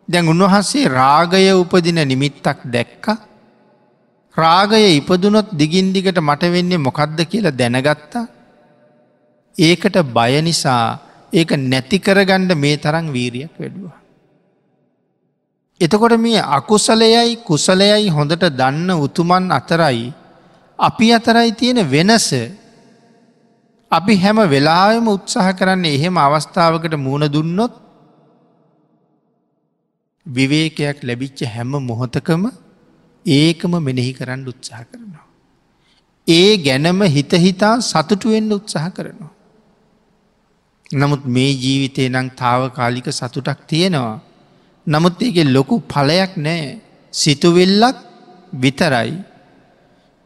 දැන් 0.08 0.30
උන්වහන්සේ 0.30 0.86
රාගය 0.90 1.46
උපදින 1.54 2.00
නිමිත්තක් 2.04 2.60
දැක්ක 2.68 3.06
රාගය 4.38 4.84
ඉපදුනොත් 4.92 5.50
දිගින් 5.52 5.90
දිගට 5.94 6.20
මට 6.20 6.52
වෙන්නේ 6.52 6.78
මොකක්ද 6.78 7.20
කියලා 7.26 7.52
දැනගත්තා 7.52 8.26
ඒකට 9.56 9.98
බය 10.14 10.42
නිසා 10.42 11.00
ඒක 11.36 11.52
නැතිකරගණ්ඩ 11.64 12.52
මේ 12.56 12.78
තරං 12.78 13.08
වීරියක් 13.10 13.54
වැඩුවා. 13.54 13.98
එතකොට 15.82 16.16
මේ 16.18 16.42
අකුසලයයි 16.50 17.36
කුසලයයි 17.44 18.10
හොඳට 18.10 18.46
දන්න 18.52 18.90
උතුමන් 18.98 19.52
අතරයි 19.52 20.14
අපි 20.80 21.08
අතරයි 21.12 21.52
තියෙන 21.52 21.80
වෙනස 21.86 22.30
අපි 23.92 24.14
හැම 24.16 24.38
වෙලාම 24.48 25.08
උත්සාහ 25.08 25.48
කරන්න 25.52 25.86
එහෙම 25.88 26.16
අවස්ථාවකට 26.18 26.96
මුණ 26.98 27.28
දුන්නොත් 27.28 27.74
විවේකයක් 30.26 31.04
ලැබිච්ච 31.04 31.40
හැම 31.46 31.72
මොහොතකම 31.84 32.44
ඒකම 33.26 33.74
මෙනෙහි 33.80 34.14
කරන්න 34.14 34.48
උත්සාහ 34.48 34.84
කරනවා. 34.84 35.26
ඒ 36.28 36.52
ගැනම 36.58 37.00
හිතහිතා 37.08 37.76
සතුටුවෙන්ඩ 37.82 38.52
උත්සාහ 38.52 38.88
කරනවා. 38.90 39.35
නමුත් 40.92 41.24
මේ 41.26 41.52
ජීවිතය 41.54 42.10
නං 42.10 42.28
තාවකාලික 42.36 43.08
සතුටක් 43.12 43.60
තියෙනවා. 43.68 44.22
නමුත් 44.88 45.22
ඒක 45.22 45.38
ලොකු 45.48 45.76
පලයක් 45.84 46.32
නෑ 46.38 46.80
සිතුවෙල්ලක් 47.14 47.98
විතරයි. 48.54 49.12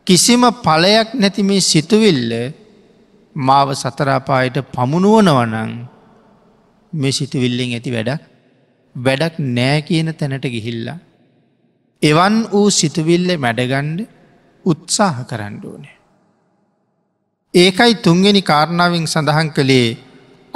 කිසිම 0.08 0.44
පලයක් 0.66 1.10
නැති 1.14 1.44
මේ 1.44 1.62
සිතුවිල්ල 1.62 2.32
මාව 3.36 3.70
සතරාපායට 3.74 4.58
පමුණුවනවනං 4.76 5.72
මේ 6.94 7.12
සිතුවිල්ලෙන් 7.12 7.76
ඇති 7.78 7.96
වැඩක් 7.96 8.22
වැඩක් 8.96 9.36
නෑ 9.40 9.80
කියන 9.82 10.12
තැනට 10.14 10.46
ගිහිල්ලා. 10.46 11.00
එවන් 12.02 12.36
වූ 12.52 12.68
සිතුවිල්ල 12.72 13.30
මැඩගණ්ඩ 13.38 14.00
උත්සාහ 14.66 15.16
කරන්න 15.30 15.56
ඕනේ. 15.66 15.96
ඒකයි 17.54 17.94
තුන්ගෙන 17.96 18.40
කාරණාවෙන් 18.44 19.08
සඳහන් 19.08 19.50
කළේ 19.50 20.09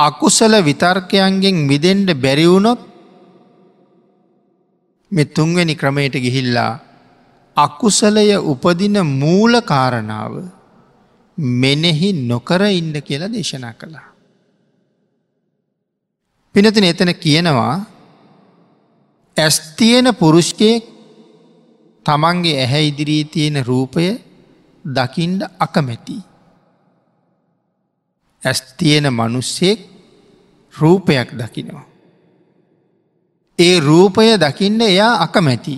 අකුසල 0.04 0.54
විතර්කයන්ගෙන් 0.62 1.58
මිදෙන්ඩ 1.68 2.10
බැරිවුණොත් 2.16 2.82
මෙ 5.12 5.24
තුන්වැනි 5.28 5.76
ක්‍රමයට 5.76 6.16
ගිහිල්ලා 6.18 6.72
අකුසලය 7.58 8.26
උපදින 8.46 8.98
මූල 9.14 9.54
කාරණාව 9.64 10.34
මෙනෙහි 11.38 12.10
නොකර 12.24 12.62
ඉන්න 12.72 12.94
කියලා 13.00 13.30
දේශනා 13.30 13.74
කළා. 13.74 14.08
පිනතින 16.56 16.84
එතන 16.84 17.12
කියනවා 17.16 17.76
ඇස්තියන 19.38 20.08
පුරුෂ්කයෙක් 20.16 20.84
තමන්ගේ 22.06 22.60
ඇහැ 22.60 22.84
ඉදිරී 22.88 23.24
තියෙන 23.26 23.66
රූපය 23.66 24.06
දකිින්ඩ 24.86 25.42
අකමැති. 25.60 26.18
ඇස්තියන 28.44 29.06
මනුස්සෙක් 29.12 29.93
රූපයක් 30.80 31.30
දකිනවා. 31.34 31.86
ඒ 33.60 33.80
රූපය 33.80 34.38
දකින්න 34.38 34.82
එයා 34.82 35.22
අකමැති. 35.22 35.76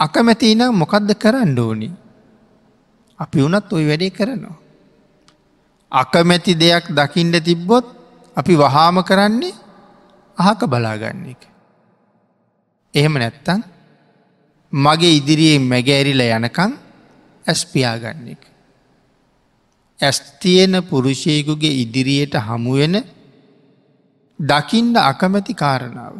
අකමැති 0.00 0.54
නම් 0.54 0.74
මොකක්ද 0.74 1.10
කරන්න 1.14 1.58
ඕනි. 1.58 1.88
අපි 3.18 3.38
වනත් 3.40 3.72
ඔයි 3.72 3.88
වැඩේ 3.88 4.10
කරනවා. 4.10 4.56
අකමැති 5.92 6.52
දෙයක් 6.54 6.86
දකිින්ට 6.90 7.44
තිබ්බොත් 7.44 7.86
අපි 8.36 8.54
වහාම 8.54 8.96
කරන්නේ 9.02 9.54
අහක 10.38 10.60
බලාගන්න 10.66 11.26
එක. 11.30 11.42
එහෙම 12.94 13.14
නැත්තං 13.14 13.62
මගේ 14.72 15.16
ඉදිරියේ 15.18 15.58
මැගෑරිල 15.60 16.20
යනකං 16.20 16.72
ඇස්පියාගන්න 17.44 18.28
එක. 18.28 18.42
ඇස්තියන 20.00 20.82
පුරුෂයකුගේ 20.82 21.78
ඉදිරියට 21.82 22.34
හමුවෙන 22.36 22.96
දකිින්ට 24.38 24.96
අකමැති 24.96 25.54
කාරණාව. 25.54 26.14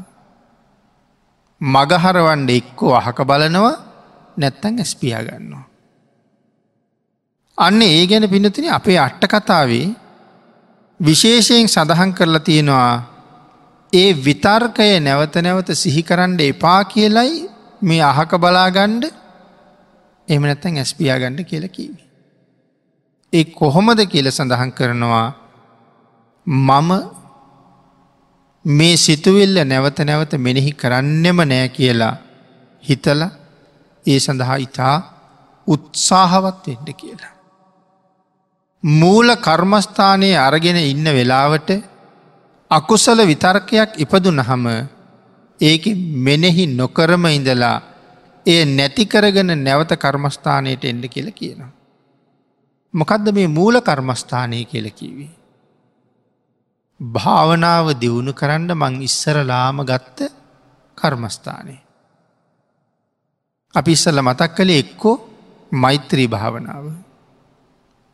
මගහරවන්ඩ 1.60 2.50
එක්කෝ 2.50 2.94
අහක 2.94 3.18
බලනවා 3.22 3.76
නැත්තං 4.36 4.78
ඇස්පියාගන්නවා. 4.78 5.64
අන්න 7.58 7.82
ඒ 7.82 8.06
ගැන 8.06 8.28
පිනතින 8.28 8.70
අපේ 8.70 8.98
අට්ට 8.98 9.26
කතාවේ 9.26 9.94
විශේෂයෙන් 11.00 11.68
සඳහන් 11.68 12.12
කරලා 12.12 12.40
තියෙනවා 12.40 13.02
ඒ 13.92 14.10
විතර්කය 14.16 15.00
නැවත 15.00 15.36
නැවත 15.36 15.68
සිහිකරන්ඩ 15.72 16.40
එපා 16.42 16.84
කියලයි 16.84 17.50
මේ 17.82 18.02
අහක 18.02 18.32
බලාගණ්ඩ 18.36 19.04
එමනැත්තැන් 20.28 20.78
ඇස්පියාගණ්ඩ 20.78 21.44
කියල 21.44 21.68
කීවි. 21.68 22.02
ඒ 23.32 23.44
කොහොමද 23.52 24.00
කියල 24.06 24.30
සඳහන් 24.30 24.72
කරනවා 24.72 25.28
මම 26.46 26.90
මේ 28.64 28.96
සිතුවිල්ල 28.96 29.56
නැවත 29.62 29.98
නැවත 30.00 30.32
මෙනෙහි 30.36 30.72
කරන්නෙම 30.72 31.36
නෑ 31.44 31.68
කියලා 31.70 32.16
හිතල 32.84 33.22
ඒ 34.04 34.18
සඳහා 34.18 34.56
ඉතා 34.58 34.96
උත්සාහවත් 35.66 36.66
වෙන්න 36.66 36.94
කියලා. 36.94 37.32
මූල 38.82 39.28
කර්මස්ථානයේ 39.38 40.36
අරගෙන 40.38 40.76
ඉන්න 40.78 41.04
වෙලාවට 41.06 41.70
අකුසල 42.70 43.20
විතර්කයක් 43.22 43.90
ඉපදුන 43.98 44.40
හම 44.40 44.66
ඒක 45.60 45.84
මෙනෙහි 46.18 46.66
නොකරම 46.68 47.24
ඉඳලා 47.28 47.82
එය 48.46 48.64
නැතිකරගෙන 48.66 49.52
නැවත 49.58 49.92
කර්මස්ථානයට 49.94 50.84
එන්ඩ 50.84 51.04
කියල 51.06 51.30
කියනවා. 51.32 51.72
මොකදද 52.94 53.26
මේ 53.30 53.48
මූල 53.48 53.80
කර්මස්ථානය 53.82 54.64
කියල 54.64 54.90
කිවී. 54.90 55.43
භාවනාව 57.01 57.86
දියුණු 57.95 58.32
කරන්න 58.32 58.70
මං 58.72 59.03
ඉස්සරලාම 59.03 59.82
ගත්ත 59.82 60.30
කර්මස්ථානය. 60.99 61.76
අපි 63.74 63.90
ඉස්සල්ල 63.92 64.20
මතක් 64.20 64.51
කළේ 64.51 64.78
එක්කෝ 64.78 65.16
මෛත්‍රී 65.72 66.28
භාවනාව. 66.28 66.84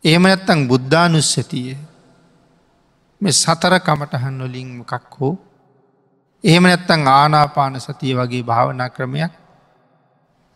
එහෙම 0.04 0.22
නැත්තං 0.22 0.68
බුද්ධානුස්සතිය 0.68 1.76
මේ 3.20 3.32
සතර 3.34 3.74
කමටහන් 3.78 4.40
වලින් 4.42 4.68
මොකක් 4.78 5.14
හෝ 5.20 5.34
එහෙම 6.44 6.64
නැත්තං 6.64 7.04
ආනාපාන 7.08 7.76
සතිය 7.78 8.16
වගේ 8.16 8.42
භාවනා 8.42 8.88
ක්‍රමයක් 8.88 9.32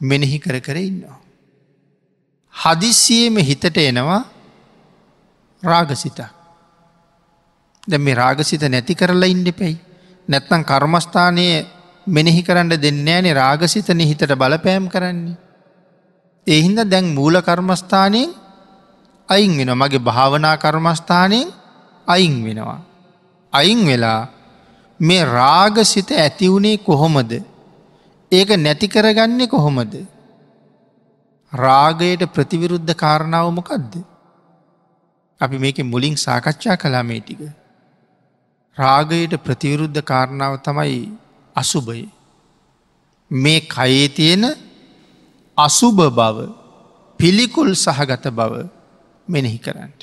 මෙනෙහි 0.00 0.38
කර 0.38 0.60
කර 0.60 0.76
ඉන්නවා. 0.78 1.18
හදිස්සියම 2.54 3.36
හිතට 3.38 3.76
එනවා 3.78 4.22
රාගසිතක්. 5.62 6.43
දැ 7.88 7.98
මේ 7.98 8.14
රාගසිත 8.14 8.62
නැති 8.64 8.94
කරලා 8.94 9.28
ඉන්ඩපෙයි. 9.28 9.76
නැත්තං 10.28 10.62
කර්මස්ථානය 10.62 11.46
මෙනෙහි 12.06 12.42
කරන්න 12.42 12.70
දෙන්න 12.76 13.08
ෑනේ 13.08 13.34
රාගසිතන 13.34 14.00
හිතට 14.00 14.32
බලපෑම් 14.34 14.88
කරන්නේ. 14.88 15.36
එහින්ද 16.46 16.78
දැන් 16.84 17.14
මූල 17.14 17.40
කර්මස්ථානයෙන් 17.40 18.34
අයින් 19.28 19.52
වෙන 19.58 19.72
මගේ 19.72 19.98
භාවනා 20.00 20.56
කර්මස්ථානයෙන් 20.56 21.52
අයින් 22.08 22.44
වෙනවා. 22.44 22.80
අයින් 23.52 23.86
වෙලා 23.86 24.28
මේ 25.00 25.24
රාගසිත 25.26 26.10
ඇතිවුණේ 26.12 26.78
කොහොමද. 26.78 27.32
ඒක 28.32 28.50
නැති 28.56 28.88
කරගන්නේ 28.88 29.46
කොහොමද. 29.46 29.94
රාගයට 31.52 32.22
ප්‍රතිවිරුද්ධ 32.34 32.94
කාරණාව 32.94 33.52
මොකක්ද. 33.52 33.92
අපි 35.40 35.56
මේක 35.58 35.78
මුලින් 35.84 36.16
සාකච්ඡා 36.16 36.76
කලාමේ 36.76 37.20
ටික. 37.20 37.63
රාගයට 38.76 39.34
ප්‍රතිවිරුද්ධ 39.38 40.02
කාරණාව 40.02 40.54
තමයි 40.60 41.12
අසුභය. 41.56 42.08
මේ 43.30 43.60
කයේ 43.68 44.08
තියෙන 44.08 44.44
අසුභ 45.58 46.02
බව 46.10 46.38
පිළිකුල් 47.20 47.70
සහගත 47.74 48.24
බව 48.30 48.68
මෙනෙහි 49.28 49.58
කරන්නට. 49.58 50.00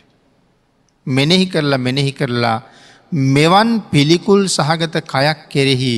මෙනෙහි 1.07 1.45
කරලා 1.45 1.78
මෙනෙහි 1.78 2.11
කරලා 2.11 2.63
මෙවන් 3.11 3.69
පිළිකුල් 3.91 4.47
සහගත 4.47 4.95
කයක් 5.03 5.39
කෙරෙහි 5.49 5.95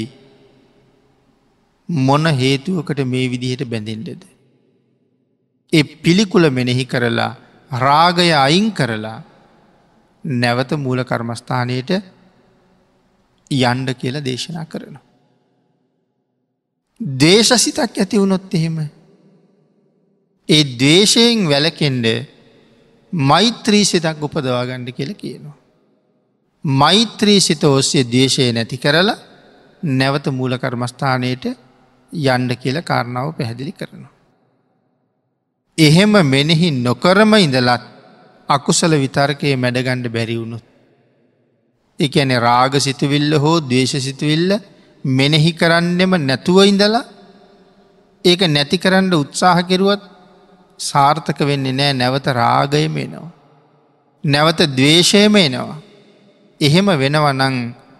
මොන 1.90 2.26
හේතුවකට 2.34 3.00
මේ 3.06 3.30
විදිහට 3.30 3.64
බැඳෙන්ඩද. 3.66 4.24
ඒ 5.74 5.84
පිළිකුල 5.84 6.50
මෙනෙහි 6.50 6.86
කරලා 6.86 7.38
රාගය 7.72 8.34
අයින් 8.36 8.72
කරලා 8.72 9.22
නැවත 10.24 10.72
මූල 10.76 11.00
කර්මස්ථානයට 11.04 11.92
යන්ඩ 13.52 13.90
කියල 13.94 14.20
දේශනා 14.22 14.66
කරනවා. 14.66 15.04
දේශසිතක් 17.00 17.98
ඇති 17.98 18.18
වුණොත් 18.18 18.54
එහෙම. 18.54 18.78
ඒ 20.50 20.64
දේශයෙන් 20.80 21.50
වැලකෙන්ඩ 21.50 22.08
මෛත්‍රී 23.14 23.86
සිතක් 23.86 24.24
උපදවා 24.24 24.66
ගණ්ඩ 24.66 24.92
කියල 24.92 25.14
කියනවා. 25.16 25.58
මෛත්‍රී 26.64 27.40
සිත 27.40 27.64
ඔස්සේ 27.66 28.04
දේශය 28.06 28.52
නැති 28.52 28.78
කරලා 28.78 29.18
නැවත 29.84 30.28
මූල 30.30 30.58
කර්මස්ථානයට 30.58 31.46
යන්ඩ 32.12 32.52
කියල 32.56 32.82
කාරණාව 32.82 33.34
පැහැදිලි 33.38 33.72
කරනවා. 33.74 34.12
එහෙම 35.78 36.14
මෙනෙහි 36.26 36.72
නොකරම 36.72 37.34
ඉඳලත් 37.36 37.84
අකුසල 38.50 38.94
විතර්කයේ 38.96 39.56
මැඩගණ්ඩ 39.56 40.08
බැරිවුණුත්. 40.10 40.73
එකන 42.04 42.32
රාග 42.40 42.74
සිතුවිල්ල 42.80 43.34
හෝ 43.38 43.58
දේශ 43.66 43.96
සිතුවිල්ල 44.00 44.52
මෙනෙහි 45.06 45.52
කරන්නෙම 45.54 46.14
නැතුව 46.20 46.58
ඉඳලා 46.64 47.04
ඒක 48.26 48.42
නැති 48.48 48.78
කරන්න 48.78 49.14
උත්සාහ 49.14 49.60
කෙරුවත් 49.64 50.04
සාර්ථක 50.80 51.40
වෙන්නේ 51.42 51.74
නෑ 51.74 51.94
නැවත 51.94 52.28
රාගයම 52.34 52.98
එනවා. 52.98 53.32
නැවත 54.24 54.60
දවේශයම 54.70 55.36
එනවා. 55.38 55.78
එහෙම 56.60 56.88
වෙනවනං 56.96 57.56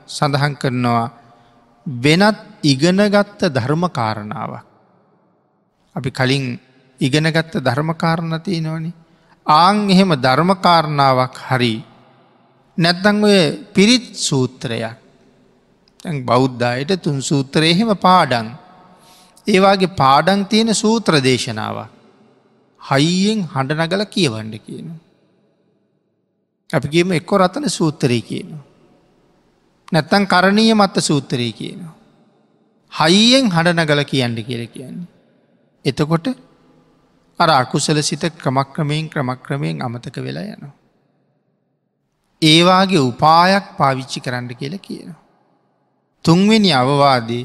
සඳහන් 0.08 0.54
කරනවා 0.56 1.08
වෙනත් 1.86 2.38
ඉගෙනගත්ත 2.64 3.42
ධර්මකාරණාවක්. 3.50 4.66
අපි 5.96 6.10
කලින් 6.12 6.46
ඉගෙනගත්ත 7.00 7.54
ධර්මකාරණතිය 7.60 8.62
නොනි 8.62 8.92
ආං 9.46 9.90
එහෙම 9.90 10.12
ධර්මකාරණාවක් 10.18 11.36
හරි 11.48 11.74
නැත්තං 12.78 13.24
ඔය 13.24 13.40
පිරිත් 13.74 14.16
සූත්‍රයක් 14.18 14.98
බෞද්ධයට 16.26 17.02
තුන් 17.02 17.22
සූත්‍රයහෙම 17.22 17.92
පාඩන් 17.98 18.48
ඒවාගේ 19.48 19.96
පාඩන් 19.96 20.46
තියෙන 20.46 20.76
සූත්‍ර 20.76 21.22
දේශනාවක් 21.22 21.90
හයියෙන් 22.82 23.40
හඬ 23.46 23.80
නගල 23.80 24.04
කියවන්ඩ 24.08 24.56
කියන. 24.58 24.88
අපිගේම 26.70 27.12
එක්කො 27.12 27.38
රතන 27.38 27.70
සූත්‍රය 27.70 28.22
කියනවා. 28.22 28.64
නැත්තං 29.92 30.28
කරණීය 30.28 30.74
මත්ත 30.74 30.98
සූත්‍රය 31.02 31.52
කියනවා. 31.52 31.94
හයියෙන් 32.92 33.52
හඬ 33.52 33.80
නගල 33.80 34.04
කියන්න 34.04 34.36
කියල 34.42 34.64
කියන්නේ. 34.68 35.08
එතකොට 35.86 36.28
අර 37.40 37.50
අකුසල 37.52 38.02
සිත 38.02 38.24
ක්‍රමක්‍රමයෙන් 38.36 39.10
ක්‍රමක්‍රමයෙන් 39.10 39.82
අමතක 39.82 40.18
වෙලා 40.20 40.44
යනවා. 40.46 40.74
ඒවාගේ 42.44 43.04
උපායක් 43.04 43.66
පාවිච්චි 43.78 44.20
කරන්න 44.20 44.48
කියල 44.54 44.76
කියනවා. 44.80 45.22
තුන්වෙනි 46.26 46.72
අවවාදී 46.74 47.44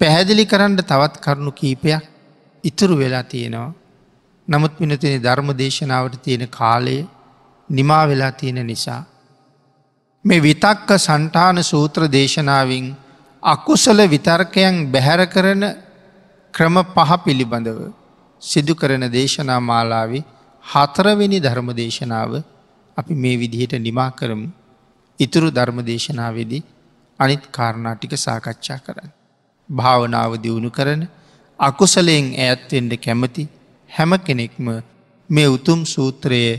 පැහැදිලි 0.00 0.44
කරන්න 0.46 0.80
තවත් 0.82 1.14
කරුණු 1.18 1.52
කීපයක් 1.52 2.04
ඉතුරු 2.64 2.96
වෙලා 2.96 3.22
තියෙනවා. 3.24 3.74
නමුත් 4.48 4.72
පිනතින 4.78 5.22
ධර්ම 5.22 5.50
දේශනාවට 5.54 6.22
තියෙන 6.22 6.48
කාලය 6.50 6.98
නිමා 7.70 8.04
වෙලා 8.08 8.32
තියෙන 8.32 8.66
නිසා. 8.66 9.02
මේ 10.24 10.42
විතක්ක 10.42 10.90
සන්ටාන 10.98 11.64
සූත්‍ර 11.64 12.02
දේශනාවෙන් 12.08 12.86
අකුසල 13.42 13.98
විතර්කයන් 14.06 14.76
බැහැර 14.92 15.22
කරන 15.26 15.62
ක්‍රම 16.54 16.76
පහ 16.86 17.10
පිළිබඳව 17.24 17.80
සිදු 18.42 18.74
කරන 18.74 19.04
දේශනා 19.12 19.60
මාලාවේ 19.62 20.24
හතරවෙනි 20.64 21.38
ධර්ම 21.40 21.68
දේශනාව 21.76 22.32
අපි 22.98 23.14
මේ 23.14 23.36
විදිහට 23.36 23.74
නිමා 23.78 24.10
කරමු. 24.10 24.48
ඉතුරු 25.18 25.48
ධර්ම 25.50 25.78
දේශනාවේදී 25.82 26.62
අනිත් 27.20 27.44
කාරණාටික 27.48 28.12
සාකච්ඡා 28.16 28.78
කරන්න. 28.78 29.10
භාවනාව 29.70 30.32
දියුණු 30.36 30.70
කරන 30.70 31.02
අකුසලයෙන් 31.58 32.26
ඈත්වෙන්ඩ 32.36 32.92
කැමති 32.96 33.44
හැම 33.90 34.12
කෙනෙක්ම 34.18 34.66
මේ 35.30 35.48
උතුම් 35.48 35.80
සූත්‍රයේ 35.84 36.54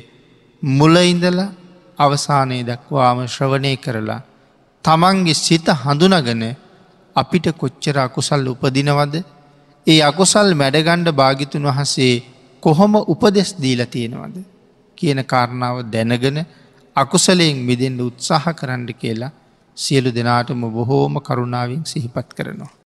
මුලඉඳල 0.63 1.39
අවසානය 1.97 2.57
දක්වාම 2.63 3.19
ශ්‍රවණය 3.27 3.73
කරලා 3.77 4.21
තමන්ගේ 4.85 5.33
සිත 5.35 5.67
හඳුනගන 5.75 6.43
අපිට 7.15 7.45
කොච්චර 7.53 7.97
අකුසල් 7.99 8.47
උපදිනවද? 8.47 9.15
ඒ 9.87 10.01
අකුසල් 10.01 10.49
මැඩගණ්ඩ 10.53 11.09
භාගිතුන් 11.13 11.65
වහසේ 11.69 12.15
කොහොම 12.63 12.93
උපදෙස් 13.05 13.49
දීල 13.55 13.81
තියෙනවද? 13.85 14.37
කියන 14.99 15.21
කාරණාව 15.25 15.77
දැනගෙන 15.91 16.39
අකුසලයෙන් 16.95 17.59
මිදෙන්ට 17.61 18.01
උත්සාහ 18.01 18.45
කරන්න 18.53 18.89
කියලා 18.95 19.35
සියලු 19.77 20.11
දෙනාටම 20.11 20.61
බොහෝම 20.71 21.15
කරුණාවෙන් 21.21 21.83
සිහිපත් 21.85 22.29
කරනවා. 22.33 22.78